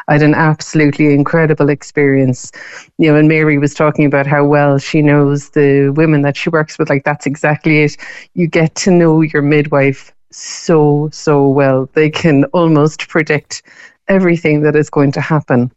I 0.08 0.14
had 0.14 0.22
an 0.22 0.34
absolutely 0.34 1.12
incredible 1.14 1.68
experience. 1.68 2.52
You 2.98 3.10
know, 3.10 3.18
and 3.18 3.28
Mary 3.28 3.58
was 3.58 3.74
talking 3.74 4.04
about 4.04 4.26
how 4.26 4.44
well 4.44 4.78
she 4.78 5.02
knows 5.02 5.50
the 5.50 5.90
women 5.90 6.22
that 6.22 6.36
she 6.36 6.50
works 6.50 6.78
with. 6.78 6.90
Like, 6.90 7.04
that's 7.04 7.26
exactly 7.26 7.82
it. 7.82 7.96
You 8.34 8.46
get 8.46 8.74
to 8.76 8.90
know 8.90 9.20
your 9.20 9.42
midwife 9.42 10.12
so, 10.30 11.08
so 11.12 11.48
well. 11.48 11.88
They 11.94 12.10
can 12.10 12.44
almost 12.46 13.08
predict 13.08 13.62
everything 14.08 14.62
that 14.62 14.76
is 14.76 14.90
going 14.90 15.12
to 15.12 15.20
happen. 15.20 15.72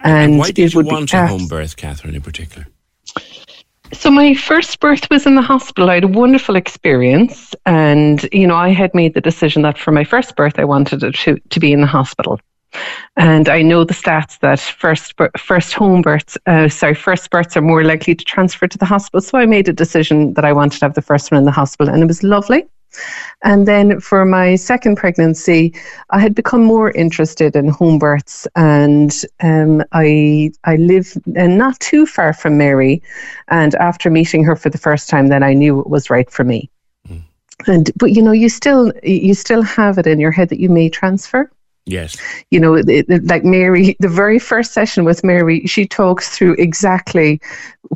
And, 0.00 0.32
and 0.32 0.38
why 0.38 0.50
did 0.50 0.72
you 0.72 0.82
want 0.82 1.12
a 1.12 1.26
home 1.26 1.46
birth, 1.46 1.76
Catherine, 1.76 2.14
in 2.14 2.22
particular? 2.22 2.66
So 4.02 4.10
my 4.10 4.34
first 4.34 4.80
birth 4.80 5.08
was 5.12 5.26
in 5.26 5.36
the 5.36 5.42
hospital. 5.42 5.88
I 5.88 5.94
had 5.94 6.02
a 6.02 6.08
wonderful 6.08 6.56
experience, 6.56 7.54
and 7.66 8.28
you 8.32 8.48
know 8.48 8.56
I 8.56 8.70
had 8.70 8.92
made 8.96 9.14
the 9.14 9.20
decision 9.20 9.62
that 9.62 9.78
for 9.78 9.92
my 9.92 10.02
first 10.02 10.34
birth 10.34 10.58
I 10.58 10.64
wanted 10.64 11.04
it 11.04 11.14
to, 11.18 11.38
to 11.38 11.60
be 11.60 11.72
in 11.72 11.82
the 11.82 11.86
hospital. 11.86 12.40
And 13.16 13.48
I 13.48 13.62
know 13.62 13.84
the 13.84 13.94
stats 13.94 14.40
that 14.40 14.58
first 14.58 15.14
first 15.38 15.72
home 15.74 16.02
births, 16.02 16.36
uh, 16.46 16.68
sorry, 16.68 16.96
first 16.96 17.30
births 17.30 17.56
are 17.56 17.62
more 17.62 17.84
likely 17.84 18.16
to 18.16 18.24
transfer 18.24 18.66
to 18.66 18.76
the 18.76 18.86
hospital. 18.86 19.20
So 19.20 19.38
I 19.38 19.46
made 19.46 19.68
a 19.68 19.72
decision 19.72 20.34
that 20.34 20.44
I 20.44 20.52
wanted 20.52 20.80
to 20.80 20.86
have 20.86 20.94
the 20.94 21.00
first 21.00 21.30
one 21.30 21.38
in 21.38 21.44
the 21.44 21.52
hospital, 21.52 21.94
and 21.94 22.02
it 22.02 22.06
was 22.06 22.24
lovely. 22.24 22.66
And 23.42 23.66
then 23.66 24.00
for 24.00 24.24
my 24.24 24.56
second 24.56 24.96
pregnancy, 24.96 25.74
I 26.10 26.20
had 26.20 26.34
become 26.34 26.62
more 26.62 26.90
interested 26.90 27.56
in 27.56 27.68
home 27.68 27.98
births, 27.98 28.46
and 28.54 29.12
um, 29.40 29.82
I 29.92 30.52
I 30.64 30.76
live 30.76 31.16
uh, 31.36 31.46
not 31.46 31.78
too 31.80 32.06
far 32.06 32.32
from 32.32 32.58
Mary. 32.58 33.02
And 33.48 33.74
after 33.76 34.10
meeting 34.10 34.44
her 34.44 34.56
for 34.56 34.70
the 34.70 34.78
first 34.78 35.08
time, 35.08 35.28
then 35.28 35.42
I 35.42 35.54
knew 35.54 35.80
it 35.80 35.88
was 35.88 36.10
right 36.10 36.30
for 36.30 36.44
me. 36.44 36.70
Mm. 37.08 37.22
And 37.66 37.90
but 37.96 38.12
you 38.12 38.22
know, 38.22 38.32
you 38.32 38.48
still 38.48 38.92
you 39.02 39.34
still 39.34 39.62
have 39.62 39.98
it 39.98 40.06
in 40.06 40.20
your 40.20 40.30
head 40.30 40.48
that 40.50 40.60
you 40.60 40.68
may 40.68 40.88
transfer. 40.88 41.50
Yes. 41.84 42.16
You 42.50 42.60
know, 42.60 42.74
it, 42.74 42.88
it, 42.88 43.24
like 43.24 43.44
Mary, 43.44 43.96
the 43.98 44.08
very 44.08 44.38
first 44.38 44.72
session 44.72 45.04
with 45.04 45.24
Mary, 45.24 45.66
she 45.66 45.86
talks 45.86 46.28
through 46.28 46.54
exactly 46.54 47.40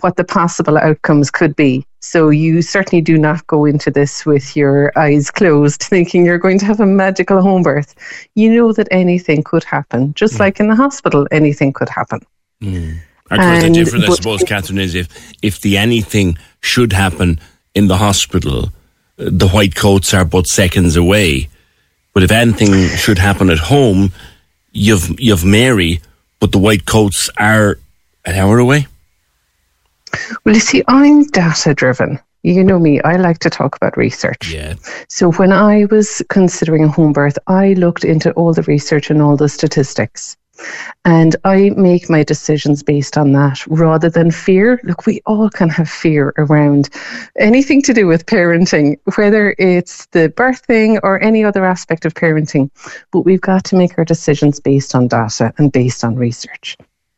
what 0.00 0.16
the 0.16 0.24
possible 0.24 0.76
outcomes 0.76 1.30
could 1.30 1.54
be. 1.54 1.86
So 2.06 2.30
you 2.30 2.62
certainly 2.62 3.02
do 3.02 3.18
not 3.18 3.46
go 3.46 3.64
into 3.64 3.90
this 3.90 4.24
with 4.24 4.56
your 4.56 4.92
eyes 4.96 5.30
closed, 5.30 5.82
thinking 5.82 6.24
you're 6.24 6.38
going 6.38 6.58
to 6.60 6.66
have 6.66 6.80
a 6.80 6.86
magical 6.86 7.42
home 7.42 7.62
birth. 7.62 7.94
You 8.34 8.54
know 8.54 8.72
that 8.72 8.88
anything 8.90 9.42
could 9.42 9.64
happen, 9.64 10.14
just 10.14 10.34
mm. 10.34 10.40
like 10.40 10.60
in 10.60 10.68
the 10.68 10.76
hospital, 10.76 11.26
anything 11.30 11.72
could 11.72 11.88
happen. 11.88 12.20
Mm. 12.62 12.98
I 13.30 13.36
suppose 13.36 13.62
the 13.62 13.84
difference, 13.84 14.04
I 14.04 14.14
suppose, 14.14 14.42
Catherine, 14.44 14.78
is 14.78 14.94
if 14.94 15.08
if 15.42 15.60
the 15.60 15.76
anything 15.76 16.38
should 16.60 16.92
happen 16.92 17.40
in 17.74 17.88
the 17.88 17.96
hospital, 17.96 18.70
the 19.16 19.48
white 19.48 19.74
coats 19.74 20.14
are 20.14 20.24
but 20.24 20.46
seconds 20.46 20.96
away 20.96 21.48
but 22.16 22.22
if 22.22 22.32
anything 22.32 22.88
should 22.96 23.18
happen 23.18 23.50
at 23.50 23.58
home, 23.58 24.10
you've 24.72 25.20
you've 25.20 25.44
Mary, 25.44 26.00
but 26.40 26.50
the 26.50 26.56
white 26.56 26.86
coats 26.86 27.28
are 27.36 27.78
an 28.24 28.34
hour 28.34 28.58
away. 28.58 28.86
Well, 30.44 30.54
you 30.54 30.60
see, 30.60 30.82
I'm 30.88 31.24
data 31.24 31.74
driven. 31.74 32.18
You 32.42 32.62
know 32.62 32.78
me, 32.78 33.00
I 33.00 33.16
like 33.16 33.40
to 33.40 33.50
talk 33.50 33.74
about 33.74 33.96
research. 33.96 34.52
Yeah. 34.52 34.74
So 35.08 35.32
when 35.32 35.52
I 35.52 35.86
was 35.86 36.22
considering 36.28 36.84
a 36.84 36.88
home 36.88 37.12
birth, 37.12 37.36
I 37.48 37.72
looked 37.72 38.04
into 38.04 38.30
all 38.32 38.52
the 38.52 38.62
research 38.62 39.10
and 39.10 39.20
all 39.20 39.36
the 39.36 39.48
statistics. 39.48 40.36
And 41.04 41.36
I 41.44 41.70
make 41.70 42.08
my 42.08 42.22
decisions 42.22 42.82
based 42.82 43.18
on 43.18 43.32
that 43.32 43.66
rather 43.66 44.08
than 44.08 44.30
fear. 44.30 44.80
Look, 44.84 45.06
we 45.06 45.20
all 45.26 45.50
can 45.50 45.68
have 45.68 45.88
fear 45.88 46.32
around 46.38 46.88
anything 47.38 47.82
to 47.82 47.92
do 47.92 48.06
with 48.06 48.26
parenting, 48.26 48.98
whether 49.16 49.54
it's 49.58 50.06
the 50.06 50.28
birthing 50.28 50.98
or 51.02 51.22
any 51.22 51.44
other 51.44 51.64
aspect 51.64 52.04
of 52.04 52.14
parenting. 52.14 52.70
But 53.10 53.22
we've 53.22 53.40
got 53.40 53.64
to 53.64 53.76
make 53.76 53.98
our 53.98 54.04
decisions 54.04 54.60
based 54.60 54.94
on 54.94 55.08
data 55.08 55.52
and 55.58 55.70
based 55.70 56.04
on 56.04 56.16
research. 56.16 56.76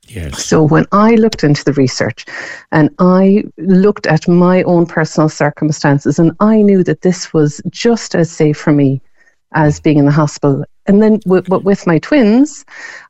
Yes. 0.09 0.45
So 0.45 0.63
when 0.63 0.87
I 0.93 1.15
looked 1.17 1.45
into 1.45 1.65
the 1.65 1.75
research 1.75 2.25
and 2.73 2.91
I 2.99 3.45
looked 3.59 4.07
at 4.07 4.27
my 4.27 4.63
own 4.63 4.87
personal 4.87 5.29
circumstances 5.29 6.19
and 6.19 6.33
I 6.41 6.63
knew 6.63 6.83
that 6.85 7.03
this 7.03 7.33
was 7.33 7.61
just 7.71 8.15
as 8.15 8.31
safe 8.31 8.57
for 8.57 8.73
me 8.73 9.01
as 9.53 9.81
mm. 9.81 9.83
being 9.83 9.99
in 9.99 10.07
the 10.07 10.13
hospital. 10.13 10.65
And 10.87 11.03
then 11.03 11.21
with, 11.27 11.49
with 11.49 11.87
my 11.87 11.99
twins, 11.99 12.65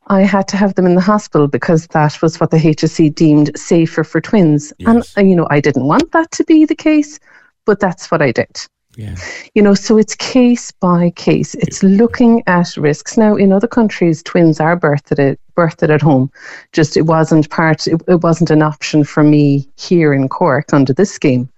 I 0.07 0.21
had 0.21 0.47
to 0.49 0.57
have 0.57 0.75
them 0.75 0.85
in 0.85 0.95
the 0.95 1.01
hospital 1.01 1.47
because 1.47 1.87
that 1.87 2.21
was 2.21 2.39
what 2.39 2.51
the 2.51 2.57
HSE 2.57 3.15
deemed 3.15 3.57
safer 3.57 4.03
for 4.03 4.19
twins. 4.19 4.73
Yes. 4.79 5.13
And, 5.15 5.29
you 5.29 5.35
know, 5.35 5.47
I 5.49 5.61
didn't 5.61 5.85
want 5.85 6.11
that 6.11 6.31
to 6.31 6.43
be 6.43 6.65
the 6.65 6.75
case, 6.75 7.19
but 7.65 7.79
that's 7.79 8.11
what 8.11 8.21
I 8.21 8.33
did. 8.33 8.67
Yeah. 8.97 9.15
You 9.53 9.61
know, 9.61 9.75
so 9.75 9.97
it's 9.97 10.15
case 10.15 10.71
by 10.71 11.11
case. 11.11 11.55
It's 11.55 11.83
looking 11.83 12.43
at 12.47 12.75
risks. 12.75 13.15
Now, 13.17 13.35
in 13.35 13.53
other 13.53 13.67
countries, 13.67 14.21
twins 14.21 14.59
are 14.59 14.77
birthed 14.77 15.17
at, 15.17 15.39
birthed 15.59 15.89
at 15.89 16.01
home. 16.01 16.31
Just 16.71 16.97
it 16.97 17.05
wasn't 17.15 17.49
part. 17.49 17.87
It, 17.87 18.01
it 18.07 18.21
wasn't 18.27 18.51
an 18.51 18.61
option 18.61 19.03
for 19.03 19.23
me 19.23 19.67
here 19.87 20.13
in 20.13 20.29
Cork 20.29 20.73
under 20.73 20.93
this 20.93 21.11
scheme. 21.11 21.49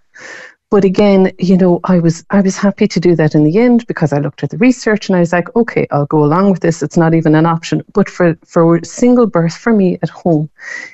But 0.72 0.86
again, 0.86 1.32
you 1.38 1.58
know, 1.58 1.82
I 1.84 2.00
was 2.00 2.24
I 2.30 2.40
was 2.42 2.56
happy 2.56 2.88
to 2.88 3.00
do 3.08 3.14
that 3.16 3.36
in 3.36 3.44
the 3.44 3.58
end 3.58 3.86
because 3.88 4.14
I 4.14 4.20
looked 4.20 4.42
at 4.44 4.52
the 4.52 4.58
research 4.58 5.10
and 5.10 5.18
I 5.18 5.20
was 5.20 5.34
like, 5.34 5.54
okay, 5.56 5.86
I'll 5.92 6.06
go 6.06 6.24
along 6.24 6.52
with 6.52 6.62
this. 6.62 6.82
It's 6.82 6.96
not 6.96 7.14
even 7.14 7.36
an 7.36 7.46
option. 7.46 7.84
But 7.94 8.08
for 8.10 8.38
for 8.46 8.80
single 8.84 9.28
birth 9.28 9.58
for 9.64 9.74
me 9.74 10.00
at 10.02 10.10
home, 10.10 10.50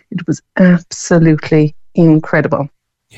it 0.10 0.26
was 0.28 0.42
absolutely 0.58 1.76
incredible. 1.94 2.70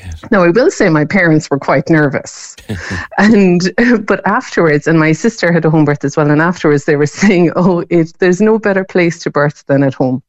Yes. 0.04 0.24
Now 0.30 0.42
I 0.42 0.50
will 0.50 0.70
say 0.70 0.88
my 0.88 1.04
parents 1.04 1.50
were 1.50 1.58
quite 1.58 1.88
nervous, 1.90 2.56
and 3.18 3.72
but 4.06 4.26
afterwards, 4.26 4.86
and 4.86 4.98
my 4.98 5.12
sister 5.12 5.52
had 5.52 5.64
a 5.64 5.70
home 5.70 5.84
birth 5.84 6.04
as 6.04 6.16
well, 6.16 6.30
and 6.30 6.40
afterwards 6.40 6.84
they 6.84 6.96
were 6.96 7.06
saying, 7.06 7.52
"Oh, 7.56 7.84
it, 7.90 8.12
there's 8.18 8.40
no 8.40 8.58
better 8.58 8.84
place 8.84 9.18
to 9.20 9.30
birth 9.30 9.64
than 9.66 9.82
at 9.82 9.94
home." 9.94 10.22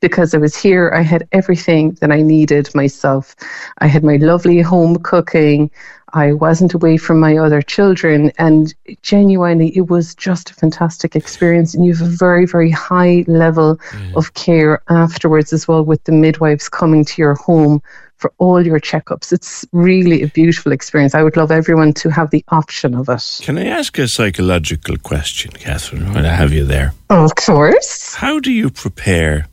because 0.00 0.34
I 0.34 0.38
was 0.38 0.56
here. 0.56 0.92
I 0.94 1.02
had 1.02 1.26
everything 1.32 1.92
that 2.00 2.10
I 2.10 2.20
needed 2.20 2.72
myself. 2.74 3.34
I 3.78 3.86
had 3.86 4.04
my 4.04 4.16
lovely 4.16 4.60
home 4.60 4.96
cooking. 4.98 5.70
I 6.12 6.32
wasn't 6.32 6.74
away 6.74 6.96
from 6.96 7.18
my 7.20 7.36
other 7.36 7.62
children. 7.62 8.30
And 8.38 8.74
genuinely, 9.02 9.76
it 9.76 9.88
was 9.88 10.14
just 10.14 10.50
a 10.50 10.54
fantastic 10.54 11.16
experience. 11.16 11.74
And 11.74 11.84
you 11.84 11.94
have 11.94 12.06
a 12.06 12.10
very, 12.10 12.46
very 12.46 12.70
high 12.70 13.24
level 13.26 13.76
mm. 13.76 14.16
of 14.16 14.34
care 14.34 14.82
afterwards 14.88 15.52
as 15.52 15.66
well, 15.66 15.84
with 15.84 16.02
the 16.04 16.12
midwives 16.12 16.68
coming 16.68 17.04
to 17.04 17.22
your 17.22 17.34
home 17.34 17.82
for 18.16 18.32
all 18.38 18.66
your 18.66 18.80
checkups. 18.80 19.32
It's 19.32 19.64
really 19.72 20.22
a 20.22 20.28
beautiful 20.28 20.72
experience. 20.72 21.14
I 21.14 21.22
would 21.22 21.36
love 21.36 21.50
everyone 21.50 21.92
to 21.94 22.10
have 22.10 22.30
the 22.30 22.44
option 22.48 22.94
of 22.94 23.08
it. 23.08 23.40
Can 23.42 23.58
I 23.58 23.66
ask 23.66 23.98
a 23.98 24.08
psychological 24.08 24.96
question, 24.96 25.52
Catherine, 25.52 26.12
when 26.12 26.24
I 26.24 26.34
have 26.34 26.52
you 26.52 26.64
there? 26.64 26.94
Of 27.10 27.34
course. 27.36 28.14
How 28.14 28.40
do 28.40 28.50
you 28.50 28.70
prepare 28.70 29.48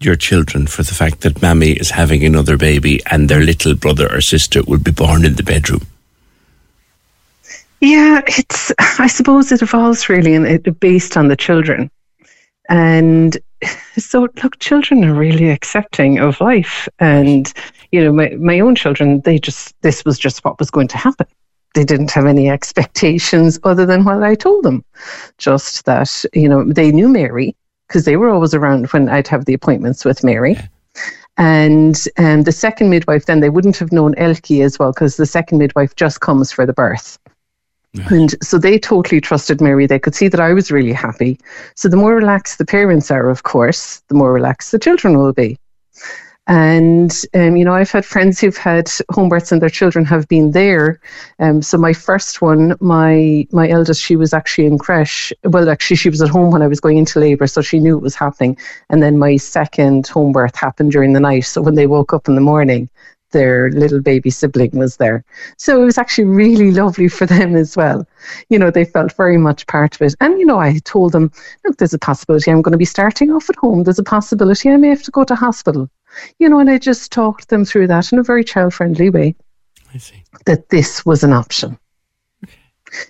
your 0.00 0.16
children 0.16 0.66
for 0.66 0.82
the 0.82 0.94
fact 0.94 1.20
that 1.20 1.40
mammy 1.40 1.72
is 1.72 1.90
having 1.90 2.24
another 2.24 2.56
baby 2.56 3.00
and 3.10 3.28
their 3.28 3.40
little 3.40 3.74
brother 3.74 4.12
or 4.12 4.20
sister 4.20 4.62
will 4.64 4.80
be 4.80 4.90
born 4.90 5.24
in 5.24 5.34
the 5.34 5.42
bedroom? 5.42 5.86
Yeah, 7.80 8.22
it's. 8.26 8.72
I 8.78 9.06
suppose 9.08 9.52
it 9.52 9.60
evolves 9.60 10.08
really, 10.08 10.34
and 10.34 10.46
it 10.46 10.80
based 10.80 11.16
on 11.18 11.28
the 11.28 11.36
children, 11.36 11.90
and 12.70 13.36
so 13.98 14.28
look, 14.42 14.58
children 14.58 15.04
are 15.04 15.14
really 15.14 15.50
accepting 15.50 16.18
of 16.18 16.40
life, 16.40 16.88
and 16.98 17.52
you 17.92 18.02
know, 18.02 18.12
my 18.12 18.30
my 18.38 18.60
own 18.60 18.74
children, 18.74 19.20
they 19.20 19.38
just 19.38 19.74
this 19.82 20.04
was 20.04 20.18
just 20.18 20.44
what 20.44 20.58
was 20.58 20.70
going 20.70 20.88
to 20.88 20.98
happen. 20.98 21.26
They 21.74 21.84
didn't 21.84 22.12
have 22.12 22.26
any 22.26 22.48
expectations 22.48 23.58
other 23.64 23.86
than 23.86 24.04
what 24.04 24.22
I 24.22 24.34
told 24.34 24.64
them, 24.64 24.84
just 25.38 25.84
that 25.84 26.24
you 26.32 26.48
know 26.48 26.64
they 26.64 26.92
knew 26.92 27.08
Mary, 27.08 27.56
because 27.88 28.04
they 28.04 28.16
were 28.16 28.30
always 28.30 28.54
around 28.54 28.86
when 28.88 29.08
I'd 29.08 29.28
have 29.28 29.44
the 29.44 29.54
appointments 29.54 30.04
with 30.04 30.24
Mary. 30.24 30.56
And 31.36 32.00
um, 32.16 32.44
the 32.44 32.52
second 32.52 32.90
midwife, 32.90 33.26
then 33.26 33.40
they 33.40 33.50
wouldn't 33.50 33.76
have 33.78 33.90
known 33.90 34.14
Elke 34.16 34.52
as 34.52 34.78
well 34.78 34.92
because 34.92 35.16
the 35.16 35.26
second 35.26 35.58
midwife 35.58 35.96
just 35.96 36.20
comes 36.20 36.52
for 36.52 36.64
the 36.64 36.72
birth. 36.72 37.18
And 38.10 38.34
so 38.42 38.58
they 38.58 38.78
totally 38.78 39.20
trusted 39.20 39.60
Mary. 39.60 39.86
They 39.86 39.98
could 39.98 40.14
see 40.14 40.28
that 40.28 40.40
I 40.40 40.52
was 40.52 40.70
really 40.70 40.92
happy. 40.92 41.38
So 41.76 41.88
the 41.88 41.96
more 41.96 42.14
relaxed 42.14 42.58
the 42.58 42.66
parents 42.66 43.10
are, 43.10 43.28
of 43.30 43.44
course, 43.44 44.02
the 44.08 44.14
more 44.14 44.32
relaxed 44.32 44.72
the 44.72 44.78
children 44.78 45.16
will 45.16 45.32
be. 45.32 45.58
And, 46.46 47.10
um, 47.32 47.56
you 47.56 47.64
know, 47.64 47.72
I've 47.72 47.90
had 47.90 48.04
friends 48.04 48.38
who've 48.38 48.56
had 48.56 48.90
home 49.10 49.30
births 49.30 49.50
and 49.50 49.62
their 49.62 49.70
children 49.70 50.04
have 50.04 50.28
been 50.28 50.50
there. 50.50 51.00
Um, 51.38 51.62
so 51.62 51.78
my 51.78 51.94
first 51.94 52.42
one, 52.42 52.76
my, 52.80 53.46
my 53.50 53.68
eldest, 53.68 54.02
she 54.02 54.16
was 54.16 54.34
actually 54.34 54.66
in 54.66 54.76
creche. 54.76 55.32
Well, 55.44 55.70
actually, 55.70 55.96
she 55.96 56.10
was 56.10 56.20
at 56.20 56.28
home 56.28 56.50
when 56.50 56.60
I 56.60 56.66
was 56.66 56.80
going 56.80 56.98
into 56.98 57.18
labour, 57.18 57.46
so 57.46 57.62
she 57.62 57.78
knew 57.78 57.96
it 57.96 58.02
was 58.02 58.14
happening. 58.14 58.58
And 58.90 59.02
then 59.02 59.18
my 59.18 59.38
second 59.38 60.06
home 60.06 60.32
birth 60.32 60.54
happened 60.54 60.92
during 60.92 61.14
the 61.14 61.20
night. 61.20 61.46
So 61.46 61.62
when 61.62 61.76
they 61.76 61.86
woke 61.86 62.12
up 62.12 62.28
in 62.28 62.34
the 62.34 62.42
morning, 62.42 62.90
their 63.34 63.70
little 63.72 64.00
baby 64.00 64.30
sibling 64.30 64.70
was 64.72 64.96
there. 64.96 65.22
So 65.58 65.82
it 65.82 65.84
was 65.84 65.98
actually 65.98 66.24
really 66.24 66.70
lovely 66.70 67.08
for 67.08 67.26
them 67.26 67.54
as 67.54 67.76
well. 67.76 68.06
You 68.48 68.58
know, 68.58 68.70
they 68.70 68.86
felt 68.86 69.14
very 69.14 69.36
much 69.36 69.66
part 69.66 69.94
of 69.94 70.00
it. 70.00 70.14
And, 70.22 70.40
you 70.40 70.46
know, 70.46 70.58
I 70.58 70.78
told 70.84 71.12
them, 71.12 71.30
look, 71.66 71.76
there's 71.76 71.92
a 71.92 71.98
possibility 71.98 72.50
I'm 72.50 72.62
going 72.62 72.72
to 72.72 72.78
be 72.78 72.86
starting 72.86 73.30
off 73.30 73.50
at 73.50 73.56
home. 73.56 73.84
There's 73.84 73.98
a 73.98 74.02
possibility 74.02 74.70
I 74.70 74.78
may 74.78 74.88
have 74.88 75.02
to 75.02 75.10
go 75.10 75.24
to 75.24 75.34
hospital 75.34 75.90
you 76.38 76.48
know, 76.48 76.58
and 76.58 76.70
I 76.70 76.78
just 76.78 77.12
talked 77.12 77.48
them 77.48 77.64
through 77.64 77.88
that 77.88 78.12
in 78.12 78.18
a 78.18 78.22
very 78.22 78.44
child 78.44 78.74
friendly 78.74 79.10
way. 79.10 79.34
I 79.92 79.98
see. 79.98 80.24
That 80.46 80.68
this 80.68 81.04
was 81.06 81.24
an 81.24 81.32
option. 81.32 81.78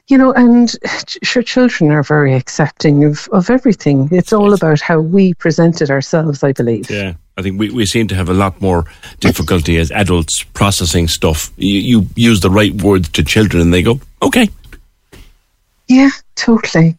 You 0.08 0.16
know, 0.16 0.32
and 0.32 0.74
sure, 1.22 1.42
children 1.42 1.90
are 1.90 2.02
very 2.02 2.34
accepting 2.34 3.04
of, 3.04 3.28
of 3.32 3.50
everything. 3.50 4.08
It's 4.12 4.32
all 4.32 4.54
about 4.54 4.80
how 4.80 5.00
we 5.00 5.34
presented 5.34 5.90
ourselves, 5.90 6.42
I 6.42 6.52
believe. 6.52 6.90
Yeah. 6.90 7.14
I 7.36 7.42
think 7.42 7.58
we, 7.58 7.70
we 7.70 7.86
seem 7.86 8.06
to 8.08 8.14
have 8.14 8.28
a 8.28 8.34
lot 8.34 8.60
more 8.60 8.84
difficulty 9.20 9.76
as 9.78 9.90
adults 9.90 10.44
processing 10.54 11.08
stuff. 11.08 11.50
You, 11.56 11.80
you 11.80 12.06
use 12.14 12.40
the 12.40 12.50
right 12.50 12.72
words 12.82 13.08
to 13.10 13.24
children 13.24 13.60
and 13.60 13.74
they 13.74 13.82
go, 13.82 14.00
okay. 14.22 14.48
Yeah, 15.88 16.10
totally. 16.36 16.96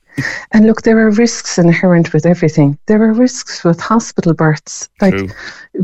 And 0.51 0.65
look, 0.65 0.83
there 0.83 0.99
are 0.99 1.11
risks 1.11 1.57
inherent 1.57 2.13
with 2.13 2.25
everything. 2.25 2.77
There 2.85 3.01
are 3.03 3.13
risks 3.13 3.63
with 3.63 3.79
hospital 3.79 4.33
births. 4.33 4.89
Like 5.01 5.15
True. 5.15 5.29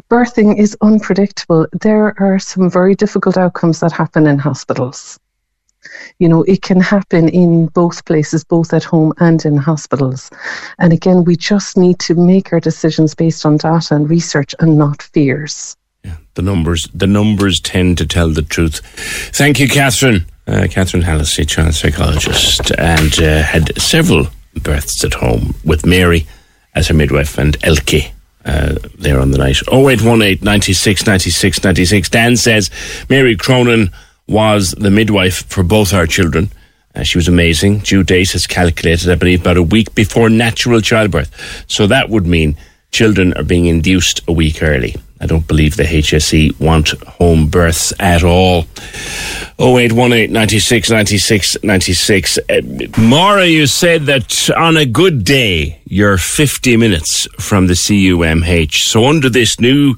birthing 0.10 0.58
is 0.58 0.78
unpredictable. 0.82 1.68
There 1.74 2.14
are 2.22 2.40
some 2.40 2.70
very 2.70 2.96
difficult 2.96 3.38
outcomes 3.38 3.80
that 3.82 3.92
happen 3.92 4.28
in 4.28 4.40
hospitals. 4.40 5.20
You 6.20 6.30
know, 6.30 6.44
it 6.44 6.62
can 6.62 6.80
happen 6.80 7.30
in 7.30 7.68
both 7.68 8.06
places, 8.06 8.44
both 8.44 8.74
at 8.74 8.84
home 8.84 9.14
and 9.18 9.44
in 9.46 9.58
hospitals. 9.58 10.30
And 10.80 10.94
again, 10.94 11.24
we 11.24 11.36
just 11.36 11.78
need 11.78 12.00
to 12.00 12.16
make 12.16 12.54
our 12.54 12.60
decisions 12.60 13.16
based 13.16 13.46
on 13.46 13.58
data 13.58 13.96
and 13.96 14.10
research 14.10 14.54
and 14.60 14.78
not 14.78 15.02
fears. 15.02 15.76
Yeah, 16.04 16.18
the 16.36 16.42
numbers 16.42 16.88
the 16.94 17.08
numbers 17.08 17.60
tend 17.60 17.98
to 18.00 18.06
tell 18.08 18.30
the 18.30 18.42
truth. 18.42 18.82
Thank 19.36 19.60
you, 19.60 19.68
Catherine. 19.68 20.26
uh, 20.48 20.68
Catherine 20.70 21.04
Hallisey, 21.04 21.48
child 21.48 21.74
psychologist, 21.76 22.72
and 22.78 23.20
uh, 23.20 23.44
had 23.44 23.80
several 23.80 24.28
births 24.64 25.04
at 25.04 25.14
home 25.14 25.54
with 25.64 25.86
Mary 25.86 26.26
as 26.76 26.88
her 26.88 26.94
midwife 26.94 27.38
and 27.38 27.56
Elke 27.64 28.12
uh, 28.46 28.76
there 28.98 29.20
on 29.20 29.32
the 29.32 29.38
night. 29.38 29.58
0818 29.72 30.44
96 30.44 31.06
96 31.06 31.64
96. 31.64 32.10
Dan 32.10 32.36
says 32.38 32.70
Mary 33.10 33.36
Cronin 33.36 33.92
was 34.28 34.72
the 34.72 34.92
midwife 34.92 35.46
for 35.48 35.64
both 35.64 35.94
our 35.94 36.08
children. 36.08 36.50
Uh, 36.96 37.04
she 37.04 37.18
was 37.18 37.28
amazing. 37.28 37.80
Due 37.80 38.04
date 38.04 38.36
is 38.36 38.48
calculated, 38.48 39.10
I 39.10 39.16
believe, 39.16 39.42
about 39.42 39.58
a 39.58 39.64
week 39.64 39.96
before 39.96 40.30
natural 40.30 40.82
childbirth. 40.82 41.64
So 41.68 41.88
that 41.88 42.10
would 42.10 42.26
mean 42.26 42.58
children 42.92 43.34
are 43.34 43.44
being 43.44 43.66
induced 43.66 44.22
a 44.28 44.32
week 44.34 44.62
early. 44.62 44.96
I 45.22 45.28
don't 45.28 45.48
believe 45.48 45.78
the 45.78 45.84
HSE 45.84 46.60
want 46.60 46.90
home 47.04 47.48
births 47.48 47.94
at 48.00 48.24
all. 48.24 48.66
0818 49.60 50.34
96 50.34 50.90
96 50.90 51.58
96. 51.64 52.40
Uh, 52.50 52.62
Maura, 52.98 53.46
you 53.46 53.68
said 53.68 54.08
that 54.08 54.50
on 54.58 54.78
a 54.78 54.86
good 54.86 55.24
day, 55.24 55.80
you're 55.86 56.18
50 56.18 56.76
minutes 56.76 57.28
from 57.40 57.68
the 57.68 57.74
CUMH. 57.74 58.74
So 58.74 59.06
under 59.06 59.30
this 59.30 59.60
new 59.60 59.96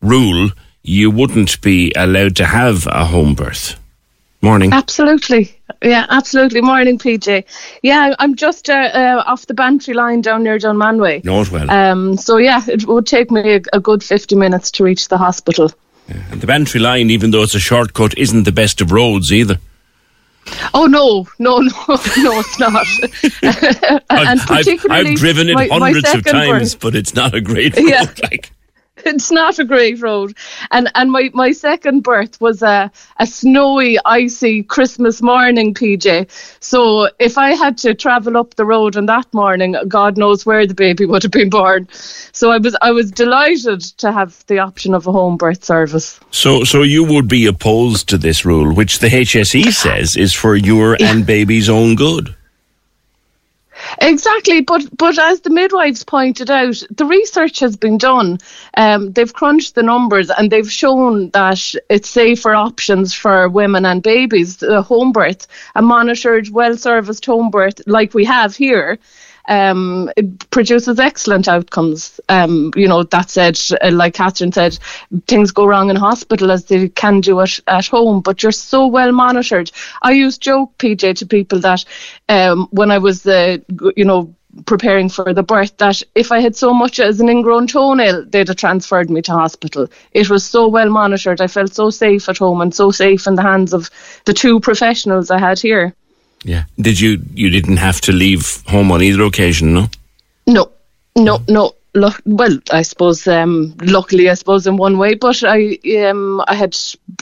rule, 0.00 0.50
you 0.82 1.10
wouldn't 1.10 1.60
be 1.60 1.92
allowed 1.96 2.36
to 2.36 2.44
have 2.44 2.86
a 2.86 3.04
home 3.04 3.34
birth. 3.34 3.78
Morning. 4.40 4.72
Absolutely. 4.72 5.56
Yeah, 5.82 6.04
absolutely. 6.08 6.62
Morning, 6.62 6.98
PJ. 6.98 7.44
Yeah, 7.82 8.16
I'm 8.18 8.34
just 8.34 8.68
uh, 8.68 8.72
uh, 8.72 9.22
off 9.24 9.46
the 9.46 9.54
Bantry 9.54 9.94
line 9.94 10.20
down 10.20 10.42
near 10.42 10.58
Dunmanway. 10.58 11.22
Know 11.24 11.42
it 11.42 11.52
well. 11.52 11.70
Um, 11.70 12.16
so, 12.16 12.38
yeah, 12.38 12.60
it 12.66 12.86
would 12.88 13.06
take 13.06 13.30
me 13.30 13.54
a, 13.54 13.60
a 13.72 13.78
good 13.78 14.02
50 14.02 14.34
minutes 14.34 14.72
to 14.72 14.84
reach 14.84 15.06
the 15.06 15.16
hospital. 15.16 15.70
Yeah. 16.08 16.24
And 16.32 16.40
the 16.40 16.48
Bantry 16.48 16.80
line, 16.80 17.10
even 17.10 17.30
though 17.30 17.42
it's 17.42 17.54
a 17.54 17.60
shortcut, 17.60 18.18
isn't 18.18 18.42
the 18.42 18.52
best 18.52 18.80
of 18.80 18.90
roads 18.90 19.32
either. 19.32 19.58
Oh 20.74 20.86
no, 20.86 21.28
no, 21.38 21.58
no, 21.60 21.70
no! 21.88 22.40
It's 22.40 22.58
not. 22.58 22.86
and 24.10 24.40
I've, 24.40 24.50
I've, 24.50 24.90
I've, 24.90 25.14
driven 25.14 25.48
it 25.48 25.54
my, 25.54 25.68
hundreds 25.68 26.12
my 26.12 26.18
of 26.18 26.24
times, 26.24 26.74
birth, 26.74 26.82
but 26.82 26.96
it's 26.96 27.14
not 27.14 27.32
a 27.32 27.40
great 27.40 27.76
road. 27.76 27.88
Yeah. 27.88 28.06
Like. 28.24 28.51
it's 29.06 29.30
not 29.30 29.58
a 29.58 29.64
great 29.64 30.00
road. 30.00 30.36
And 30.70 30.90
and 30.94 31.10
my, 31.10 31.30
my 31.34 31.52
second 31.52 32.02
birth 32.02 32.40
was 32.40 32.62
a, 32.62 32.90
a 33.18 33.26
snowy, 33.26 33.98
icy 34.04 34.62
Christmas 34.62 35.22
morning, 35.22 35.74
PJ. 35.74 36.28
So 36.60 37.08
if 37.18 37.38
I 37.38 37.50
had 37.54 37.78
to 37.78 37.94
travel 37.94 38.36
up 38.36 38.54
the 38.54 38.64
road 38.64 38.96
on 38.96 39.06
that 39.06 39.32
morning, 39.32 39.76
God 39.88 40.16
knows 40.16 40.46
where 40.46 40.66
the 40.66 40.74
baby 40.74 41.04
would 41.06 41.22
have 41.22 41.32
been 41.32 41.50
born. 41.50 41.88
So 42.32 42.50
I 42.50 42.58
was 42.58 42.76
I 42.82 42.92
was 42.92 43.10
delighted 43.10 43.80
to 43.98 44.12
have 44.12 44.44
the 44.46 44.58
option 44.58 44.94
of 44.94 45.06
a 45.06 45.12
home 45.12 45.36
birth 45.36 45.64
service. 45.64 46.20
So 46.30 46.64
so 46.64 46.82
you 46.82 47.04
would 47.04 47.28
be 47.28 47.46
opposed 47.46 48.08
to 48.10 48.18
this 48.18 48.44
rule, 48.44 48.72
which 48.74 48.98
the 48.98 49.08
HSE 49.08 49.72
says 49.72 50.16
is 50.16 50.32
for 50.32 50.56
your 50.56 50.96
Yeah. 50.98 51.12
and 51.12 51.26
baby's 51.26 51.68
own 51.68 51.94
good. 51.96 52.34
Exactly, 54.00 54.60
but 54.60 54.82
but 54.96 55.18
as 55.18 55.40
the 55.40 55.50
midwives 55.50 56.04
pointed 56.04 56.50
out, 56.50 56.82
the 56.90 57.04
research 57.04 57.60
has 57.60 57.76
been 57.76 57.98
done. 57.98 58.38
Um, 58.76 59.12
they've 59.12 59.32
crunched 59.32 59.74
the 59.74 59.82
numbers 59.82 60.30
and 60.30 60.50
they've 60.50 60.70
shown 60.70 61.30
that 61.30 61.74
it's 61.88 62.08
safer 62.10 62.54
options 62.54 63.14
for 63.14 63.48
women 63.48 63.84
and 63.84 64.02
babies. 64.02 64.62
Uh, 64.62 64.82
home 64.82 65.12
birth, 65.12 65.46
a 65.74 65.82
monitored, 65.82 66.48
well-serviced 66.50 67.24
home 67.26 67.50
birth 67.50 67.80
like 67.86 68.14
we 68.14 68.24
have 68.24 68.54
here. 68.56 68.98
Um, 69.48 70.10
it 70.16 70.50
produces 70.50 70.98
excellent 70.98 71.48
outcomes. 71.48 72.20
Um, 72.28 72.72
you 72.76 72.88
know, 72.88 73.02
that 73.02 73.30
said, 73.30 73.58
uh, 73.82 73.90
like 73.90 74.14
Catherine 74.14 74.52
said, 74.52 74.78
things 75.26 75.50
go 75.50 75.66
wrong 75.66 75.90
in 75.90 75.96
hospital 75.96 76.50
as 76.50 76.64
they 76.66 76.88
can 76.88 77.20
do 77.20 77.40
it 77.40 77.60
at 77.66 77.86
home, 77.86 78.20
but 78.20 78.42
you're 78.42 78.52
so 78.52 78.86
well 78.86 79.12
monitored. 79.12 79.70
I 80.02 80.12
used 80.12 80.42
joke, 80.42 80.76
PJ, 80.78 81.16
to 81.18 81.26
people 81.26 81.58
that 81.60 81.84
um, 82.28 82.68
when 82.70 82.90
I 82.90 82.98
was, 82.98 83.26
uh, 83.26 83.58
you 83.96 84.04
know, 84.04 84.34
preparing 84.66 85.08
for 85.08 85.32
the 85.32 85.42
birth, 85.42 85.76
that 85.78 86.02
if 86.14 86.30
I 86.30 86.40
had 86.40 86.54
so 86.54 86.72
much 86.74 87.00
as 87.00 87.20
an 87.20 87.28
ingrown 87.28 87.66
toenail, 87.66 88.26
they'd 88.26 88.48
have 88.48 88.56
transferred 88.56 89.10
me 89.10 89.22
to 89.22 89.32
hospital. 89.32 89.88
It 90.12 90.28
was 90.28 90.44
so 90.44 90.68
well 90.68 90.90
monitored. 90.90 91.40
I 91.40 91.46
felt 91.46 91.74
so 91.74 91.90
safe 91.90 92.28
at 92.28 92.38
home 92.38 92.60
and 92.60 92.74
so 92.74 92.90
safe 92.90 93.26
in 93.26 93.34
the 93.34 93.42
hands 93.42 93.72
of 93.72 93.90
the 94.26 94.34
two 94.34 94.60
professionals 94.60 95.30
I 95.30 95.38
had 95.38 95.58
here. 95.58 95.94
Yeah. 96.44 96.64
Did 96.78 97.00
you 97.00 97.22
you 97.34 97.50
didn't 97.50 97.78
have 97.78 98.00
to 98.02 98.12
leave 98.12 98.62
home 98.66 98.90
on 98.92 99.02
either 99.02 99.22
occasion, 99.22 99.74
no? 99.74 99.88
No, 100.46 100.70
no, 101.16 101.42
no. 101.48 101.74
Look, 101.94 102.22
well, 102.24 102.58
I 102.70 102.80
suppose, 102.80 103.28
um, 103.28 103.74
luckily, 103.82 104.30
I 104.30 104.34
suppose 104.34 104.66
in 104.66 104.78
one 104.78 104.96
way, 104.96 105.14
but 105.14 105.44
I, 105.44 105.78
um, 106.08 106.42
I 106.48 106.54
had 106.54 106.74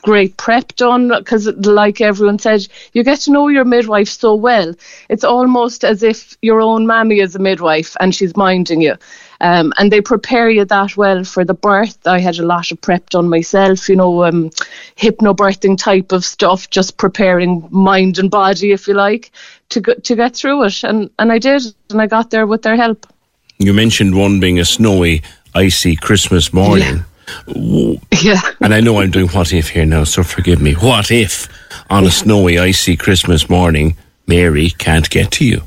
great 0.03 0.37
prep 0.37 0.77
done 0.77 1.09
because, 1.09 1.49
like 1.49 2.01
everyone 2.01 2.39
said, 2.39 2.69
you 2.93 3.03
get 3.03 3.19
to 3.23 3.33
know 3.33 3.49
your 3.49 3.65
midwife 3.65 4.09
so 4.09 4.33
well. 4.37 4.73
It's 5.09 5.25
almost 5.25 5.85
as 5.85 6.05
if 6.05 6.37
your 6.41 6.61
own 6.61 6.87
mammy 6.87 7.19
is 7.19 7.35
a 7.35 7.41
midwife 7.41 7.97
and 7.99 8.15
she's 8.15 8.37
minding 8.37 8.81
you. 8.81 8.95
Um, 9.43 9.73
and 9.79 9.91
they 9.91 10.01
prepare 10.03 10.51
you 10.51 10.65
that 10.67 10.97
well 10.97 11.25
for 11.25 11.45
the 11.45 11.55
birth. 11.55 12.07
I 12.07 12.21
had 12.21 12.39
a 12.39 12.45
lot 12.47 12.71
of 12.71 12.81
prep 12.81 13.09
done 13.11 13.29
myself, 13.29 13.89
you 13.89 13.97
know, 13.97 14.25
um, 14.25 14.51
hypnobirthing 14.97 15.79
type 15.79 16.13
of 16.13 16.25
stuff, 16.25 16.69
just 16.69 16.99
preparing 16.99 17.67
mind 17.71 18.19
and 18.19 18.31
body, 18.31 18.73
if 18.73 18.87
you 18.87 18.95
like, 18.95 19.31
to 19.71 19.81
go, 19.81 19.95
to 19.95 20.17
get 20.17 20.37
through 20.37 20.65
it. 20.65 20.85
And 20.85 21.11
and 21.19 21.33
I 21.33 21.39
did, 21.39 21.63
and 21.91 22.03
I 22.03 22.07
got 22.07 22.31
there 22.31 22.47
with 22.47 22.63
their 22.63 22.77
help. 22.77 23.07
You 23.59 23.73
mentioned 23.73 24.15
one 24.15 24.41
being 24.41 24.59
a 24.59 24.65
snowy, 24.65 25.23
icy 25.55 25.97
Christmas 25.97 26.53
morning. 26.53 27.05
W- 27.47 27.99
Yeah. 28.23 28.41
And 28.61 28.75
I 28.75 28.81
know 28.81 29.01
I'm 29.01 29.11
doing 29.11 29.29
what 29.29 29.53
if 29.53 29.71
here 29.71 29.87
now, 29.87 30.05
so 30.05 30.23
forgive 30.23 30.61
me. 30.61 30.73
What 30.75 31.11
if 31.11 31.49
on 31.89 32.05
a 32.05 32.11
snowy, 32.11 32.59
icy 32.59 32.97
Christmas 32.97 33.49
morning, 33.49 33.97
Mary 34.27 34.71
can't 34.71 35.09
get 35.09 35.31
to 35.33 35.45
you? 35.45 35.63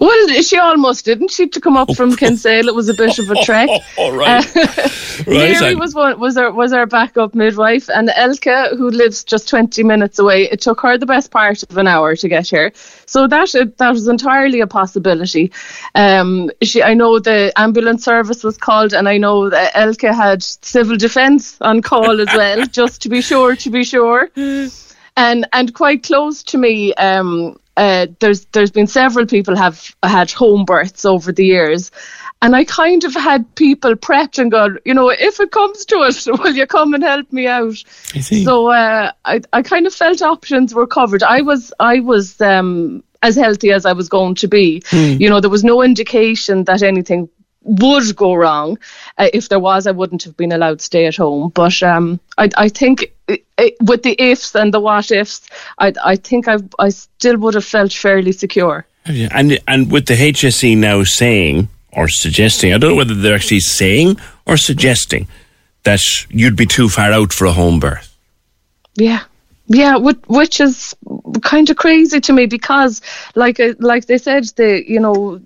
Well, 0.00 0.28
she 0.42 0.58
almost 0.58 1.04
didn't. 1.04 1.30
She 1.30 1.44
had 1.44 1.52
to 1.52 1.60
come 1.60 1.76
up 1.76 1.94
from 1.94 2.16
Kinsale. 2.16 2.68
It 2.68 2.74
was 2.74 2.88
a 2.88 2.94
bit 2.94 3.18
of 3.18 3.30
a 3.30 3.42
trek. 3.44 3.68
Oh, 4.00 4.14
right. 4.14 4.54
right. 4.54 5.26
Mary 5.26 5.74
was 5.74 5.94
one, 5.94 6.20
was 6.20 6.36
our 6.36 6.52
was 6.52 6.72
our 6.72 6.86
backup 6.86 7.34
midwife, 7.34 7.88
and 7.88 8.10
Elke, 8.14 8.76
who 8.76 8.90
lives 8.90 9.24
just 9.24 9.48
twenty 9.48 9.82
minutes 9.82 10.18
away, 10.18 10.44
it 10.44 10.60
took 10.60 10.80
her 10.82 10.96
the 10.98 11.06
best 11.06 11.30
part 11.30 11.62
of 11.62 11.76
an 11.76 11.86
hour 11.86 12.14
to 12.14 12.28
get 12.28 12.48
here. 12.48 12.72
So 13.06 13.26
that 13.26 13.74
that 13.78 13.90
was 13.90 14.06
entirely 14.06 14.60
a 14.60 14.66
possibility. 14.66 15.52
Um, 15.94 16.50
she, 16.62 16.82
I 16.82 16.94
know 16.94 17.18
the 17.18 17.52
ambulance 17.56 18.04
service 18.04 18.44
was 18.44 18.56
called, 18.56 18.92
and 18.92 19.08
I 19.08 19.18
know 19.18 19.50
that 19.50 19.72
Elke 19.74 20.02
had 20.02 20.42
civil 20.42 20.96
defence 20.96 21.60
on 21.60 21.82
call 21.82 22.20
as 22.20 22.28
well, 22.36 22.66
just 22.80 23.02
to 23.02 23.08
be 23.08 23.20
sure. 23.20 23.56
To 23.56 23.70
be 23.70 23.84
sure 23.84 24.30
and 25.18 25.46
and 25.52 25.74
quite 25.74 26.02
close 26.04 26.42
to 26.44 26.58
me 26.58 26.94
um 26.94 27.58
uh, 27.78 28.06
there's 28.20 28.44
there's 28.46 28.70
been 28.70 28.86
several 28.86 29.26
people 29.26 29.56
have 29.56 29.94
had 30.02 30.30
home 30.30 30.64
births 30.64 31.04
over 31.04 31.32
the 31.32 31.46
years 31.46 31.90
and 32.40 32.54
I 32.54 32.64
kind 32.64 33.04
of 33.04 33.14
had 33.14 33.52
people 33.56 33.96
prepped 33.96 34.38
and 34.38 34.50
gone, 34.50 34.78
you 34.84 34.94
know, 34.94 35.08
if 35.08 35.40
it 35.40 35.50
comes 35.50 35.84
to 35.86 35.96
it, 36.02 36.24
will 36.38 36.54
you 36.54 36.66
come 36.66 36.94
and 36.94 37.02
help 37.02 37.32
me 37.32 37.46
out? 37.46 37.82
I 38.14 38.20
see. 38.20 38.44
So 38.44 38.68
uh, 38.68 39.12
I, 39.24 39.40
I 39.52 39.62
kind 39.62 39.86
of 39.86 39.94
felt 39.94 40.22
options 40.22 40.74
were 40.74 40.86
covered. 40.86 41.22
I 41.22 41.40
was 41.40 41.72
I 41.80 42.00
was 42.00 42.40
um, 42.40 43.02
as 43.22 43.34
healthy 43.34 43.72
as 43.72 43.84
I 43.84 43.92
was 43.92 44.08
going 44.08 44.36
to 44.36 44.48
be. 44.48 44.82
You 44.92 45.28
know, 45.28 45.40
there 45.40 45.50
was 45.50 45.64
no 45.64 45.82
indication 45.82 46.64
that 46.64 46.82
anything 46.82 47.28
would 47.62 48.14
go 48.16 48.34
wrong. 48.34 48.78
Uh, 49.18 49.28
if 49.32 49.48
there 49.48 49.58
was, 49.58 49.86
I 49.86 49.90
wouldn't 49.90 50.22
have 50.22 50.36
been 50.36 50.52
allowed 50.52 50.78
to 50.78 50.84
stay 50.84 51.06
at 51.06 51.16
home. 51.16 51.50
But 51.50 51.82
um, 51.82 52.20
I, 52.38 52.48
I 52.56 52.68
think 52.68 53.12
i 53.28 53.38
i 53.58 53.72
with 53.80 54.02
the 54.02 54.20
ifs 54.20 54.54
and 54.54 54.72
the 54.72 54.80
what 54.80 55.10
ifs, 55.10 55.48
I, 55.78 55.92
I 56.04 56.16
think 56.16 56.48
I, 56.48 56.58
I 56.78 56.88
still 56.90 57.36
would 57.38 57.54
have 57.54 57.64
felt 57.64 57.92
fairly 57.92 58.32
secure. 58.32 58.86
And 59.04 59.58
and 59.66 59.90
with 59.90 60.06
the 60.06 60.14
HSE 60.14 60.76
now 60.76 61.02
saying 61.04 61.68
or 61.92 62.08
suggesting, 62.08 62.74
I 62.74 62.78
don't 62.78 62.90
know 62.90 62.96
whether 62.96 63.14
they're 63.14 63.34
actually 63.34 63.60
saying 63.60 64.18
or 64.46 64.56
suggesting 64.56 65.26
that 65.84 66.00
you'd 66.30 66.56
be 66.56 66.66
too 66.66 66.88
far 66.88 67.12
out 67.12 67.32
for 67.32 67.46
a 67.46 67.52
home 67.52 67.80
birth. 67.80 68.14
Yeah. 68.94 69.22
Yeah, 69.70 69.96
which, 69.96 70.18
which 70.26 70.60
is 70.60 70.96
kind 71.42 71.68
of 71.68 71.76
crazy 71.76 72.20
to 72.20 72.32
me 72.32 72.46
because, 72.46 73.02
like, 73.34 73.60
uh, 73.60 73.74
like 73.78 74.06
they 74.06 74.16
said, 74.16 74.44
they, 74.56 74.82
you 74.84 74.98
know, 74.98 75.40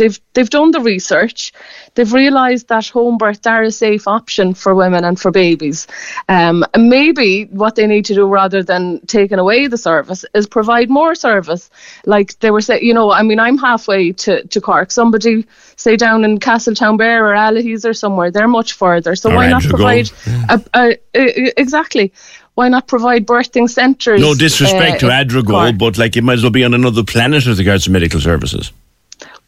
they've 0.00 0.20
they've 0.32 0.50
done 0.50 0.70
the 0.70 0.80
research, 0.80 1.52
they've 1.94 2.12
realised 2.12 2.68
that 2.68 2.88
home 2.88 3.18
births 3.18 3.46
are 3.46 3.62
a 3.62 3.70
safe 3.70 4.08
option 4.08 4.54
for 4.54 4.74
women 4.74 5.04
and 5.04 5.20
for 5.20 5.30
babies. 5.30 5.86
Um, 6.28 6.64
and 6.74 6.88
maybe 6.88 7.44
what 7.44 7.76
they 7.76 7.86
need 7.86 8.06
to 8.06 8.14
do 8.14 8.26
rather 8.26 8.62
than 8.62 9.00
taking 9.06 9.38
away 9.38 9.66
the 9.66 9.76
service 9.76 10.24
is 10.34 10.46
provide 10.46 10.88
more 10.88 11.14
service. 11.14 11.70
Like 12.06 12.38
they 12.40 12.50
were 12.50 12.62
saying, 12.62 12.82
you 12.82 12.94
know, 12.94 13.12
I 13.12 13.22
mean, 13.22 13.38
I'm 13.38 13.58
halfway 13.58 14.12
to, 14.12 14.46
to 14.46 14.60
Cork. 14.60 14.90
Somebody 14.90 15.46
say 15.76 15.96
down 15.96 16.24
in 16.24 16.38
Castletownbere 16.38 17.20
or 17.20 17.34
Allihies 17.34 17.84
or 17.84 17.94
somewhere, 17.94 18.30
they're 18.30 18.48
much 18.48 18.72
further. 18.72 19.14
So 19.14 19.34
why 19.34 19.48
not 19.48 19.62
provide 19.62 20.10
a, 20.48 20.62
a, 20.74 20.98
a, 21.14 21.60
exactly? 21.60 22.12
Why 22.54 22.68
not 22.68 22.88
provide 22.88 23.26
birthing 23.26 23.68
centres? 23.68 24.20
No 24.20 24.34
disrespect 24.34 25.02
uh, 25.02 25.06
to 25.06 25.06
Adrigole, 25.06 25.78
but 25.78 25.98
like 25.98 26.16
it 26.16 26.24
might 26.24 26.34
as 26.34 26.42
well 26.42 26.50
be 26.50 26.64
on 26.64 26.74
another 26.74 27.04
planet 27.04 27.46
with 27.46 27.58
regards 27.58 27.84
to 27.84 27.90
medical 27.90 28.20
services. 28.20 28.72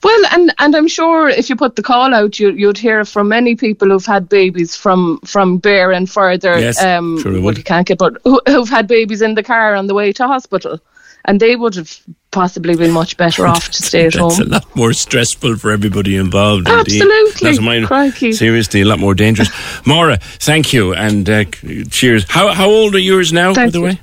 Well, 0.03 0.25
and, 0.33 0.53
and 0.59 0.75
I'm 0.75 0.89
sure 0.89 1.29
if 1.29 1.49
you 1.49 1.55
put 1.55 1.77
the 1.77 1.83
call 1.83 2.13
out, 2.13 2.41
you, 2.41 2.51
you'd 2.51 2.79
hear 2.79 3.05
from 3.05 3.29
many 3.29 3.55
people 3.55 3.89
who've 3.89 4.05
had 4.05 4.29
babies 4.29 4.75
from 4.75 5.21
from 5.25 5.59
Bear 5.59 5.93
and 5.93 6.11
further. 6.11 6.59
Yes, 6.59 6.83
um, 6.83 7.21
sure 7.21 7.41
would. 7.41 7.57
you 7.57 7.65
can't 7.65 7.87
get, 7.87 7.99
but 7.99 8.17
who, 8.25 8.41
who've 8.47 8.69
had 8.69 8.89
babies 8.89 9.23
in 9.23 9.35
the 9.35 9.45
car 9.45 9.77
on 9.77 9.87
the 9.87 9.95
way 9.95 10.13
to 10.13 10.27
hospital, 10.27 10.81
and 11.25 11.39
they 11.39 11.55
would 11.55 11.77
have 11.77 11.97
possibly 12.33 12.75
been 12.75 12.91
much 12.91 13.17
better 13.17 13.47
off 13.47 13.71
to 13.71 13.83
stay 13.83 14.07
at 14.07 14.15
home. 14.15 14.31
That's 14.31 14.39
home. 14.39 14.49
a 14.49 14.51
lot 14.51 14.77
more 14.77 14.93
stressful 14.93 15.57
for 15.57 15.71
everybody 15.71 16.17
involved. 16.17 16.67
Absolutely. 16.67 17.61
Mine. 17.61 17.87
Crikey. 17.87 18.33
Seriously, 18.33 18.81
a 18.81 18.85
lot 18.85 18.99
more 18.99 19.15
dangerous. 19.15 19.51
Maura, 19.87 20.17
thank 20.17 20.73
you 20.73 20.95
and 20.95 21.31
uh, 21.31 21.45
cheers. 21.91 22.29
How 22.29 22.53
how 22.53 22.69
old 22.69 22.97
are 22.97 23.07
yours 23.13 23.33
now, 23.33 23.55
by 23.55 23.71
the 23.71 23.79
you. 23.79 23.85
way? 23.85 24.01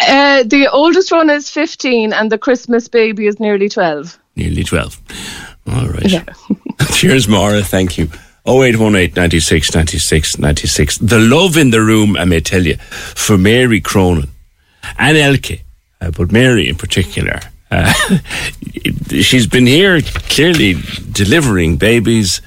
Uh, 0.00 0.42
the 0.42 0.68
oldest 0.72 1.12
one 1.12 1.30
is 1.30 1.48
15, 1.48 2.12
and 2.12 2.32
the 2.32 2.38
Christmas 2.38 2.88
baby 2.88 3.28
is 3.28 3.38
nearly 3.38 3.68
12. 3.68 4.18
Nearly 4.36 4.64
12. 4.64 5.00
All 5.72 5.88
right. 5.88 6.28
Cheers, 6.92 7.28
Maura. 7.28 7.62
Thank 7.62 7.98
you. 7.98 8.08
0818 8.46 9.14
96 9.14 9.74
96 9.74 10.38
96. 10.38 10.98
The 10.98 11.18
love 11.18 11.56
in 11.56 11.70
the 11.70 11.80
room, 11.80 12.16
I 12.16 12.24
may 12.24 12.40
tell 12.40 12.62
you, 12.62 12.76
for 12.76 13.38
Mary 13.38 13.80
Cronin 13.80 14.28
and 14.98 15.16
Elke, 15.16 15.62
uh, 16.00 16.10
but 16.10 16.30
Mary 16.30 16.68
in 16.68 16.76
particular. 16.76 17.40
Uh, 17.70 17.92
she's 19.08 19.46
been 19.46 19.66
here 19.66 20.00
clearly 20.02 20.76
delivering 21.10 21.76
babies 21.76 22.42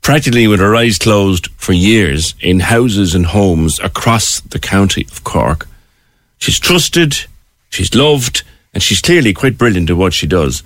practically 0.00 0.46
with 0.46 0.58
her 0.58 0.74
eyes 0.74 0.96
closed 0.96 1.48
for 1.58 1.74
years 1.74 2.34
in 2.40 2.60
houses 2.60 3.14
and 3.14 3.26
homes 3.26 3.78
across 3.80 4.40
the 4.40 4.58
county 4.58 5.06
of 5.10 5.22
Cork. 5.22 5.68
She's 6.38 6.58
trusted, 6.58 7.26
she's 7.68 7.94
loved, 7.94 8.42
and 8.78 8.82
she's 8.84 9.00
clearly 9.00 9.34
quite 9.34 9.58
brilliant 9.58 9.90
at 9.90 9.96
what 9.96 10.14
she 10.14 10.24
does. 10.24 10.62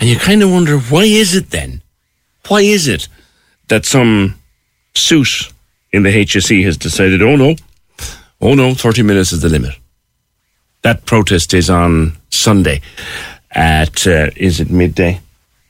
And 0.00 0.08
you 0.08 0.16
kind 0.16 0.42
of 0.42 0.50
wonder, 0.50 0.78
why 0.78 1.02
is 1.02 1.34
it 1.34 1.50
then? 1.50 1.82
Why 2.48 2.62
is 2.62 2.88
it 2.88 3.08
that 3.68 3.84
some 3.84 4.36
suit 4.94 5.52
in 5.92 6.02
the 6.02 6.08
HSE 6.08 6.64
has 6.64 6.78
decided, 6.78 7.20
oh 7.20 7.36
no, 7.36 7.56
oh 8.40 8.54
no, 8.54 8.72
30 8.72 9.02
minutes 9.02 9.32
is 9.32 9.42
the 9.42 9.50
limit? 9.50 9.74
That 10.80 11.04
protest 11.04 11.52
is 11.52 11.68
on 11.68 12.16
Sunday 12.30 12.80
at, 13.50 14.06
uh, 14.06 14.30
is 14.34 14.58
it 14.58 14.70
midday? 14.70 15.20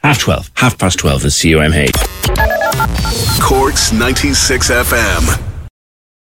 Half 0.05 0.21
12, 0.21 0.53
half 0.55 0.79
past 0.79 1.01
12 1.01 1.25
at 1.25 1.33
CUMH. 1.33 3.41
Cork's 3.43 3.93
96 3.93 4.71
FM. 4.71 5.52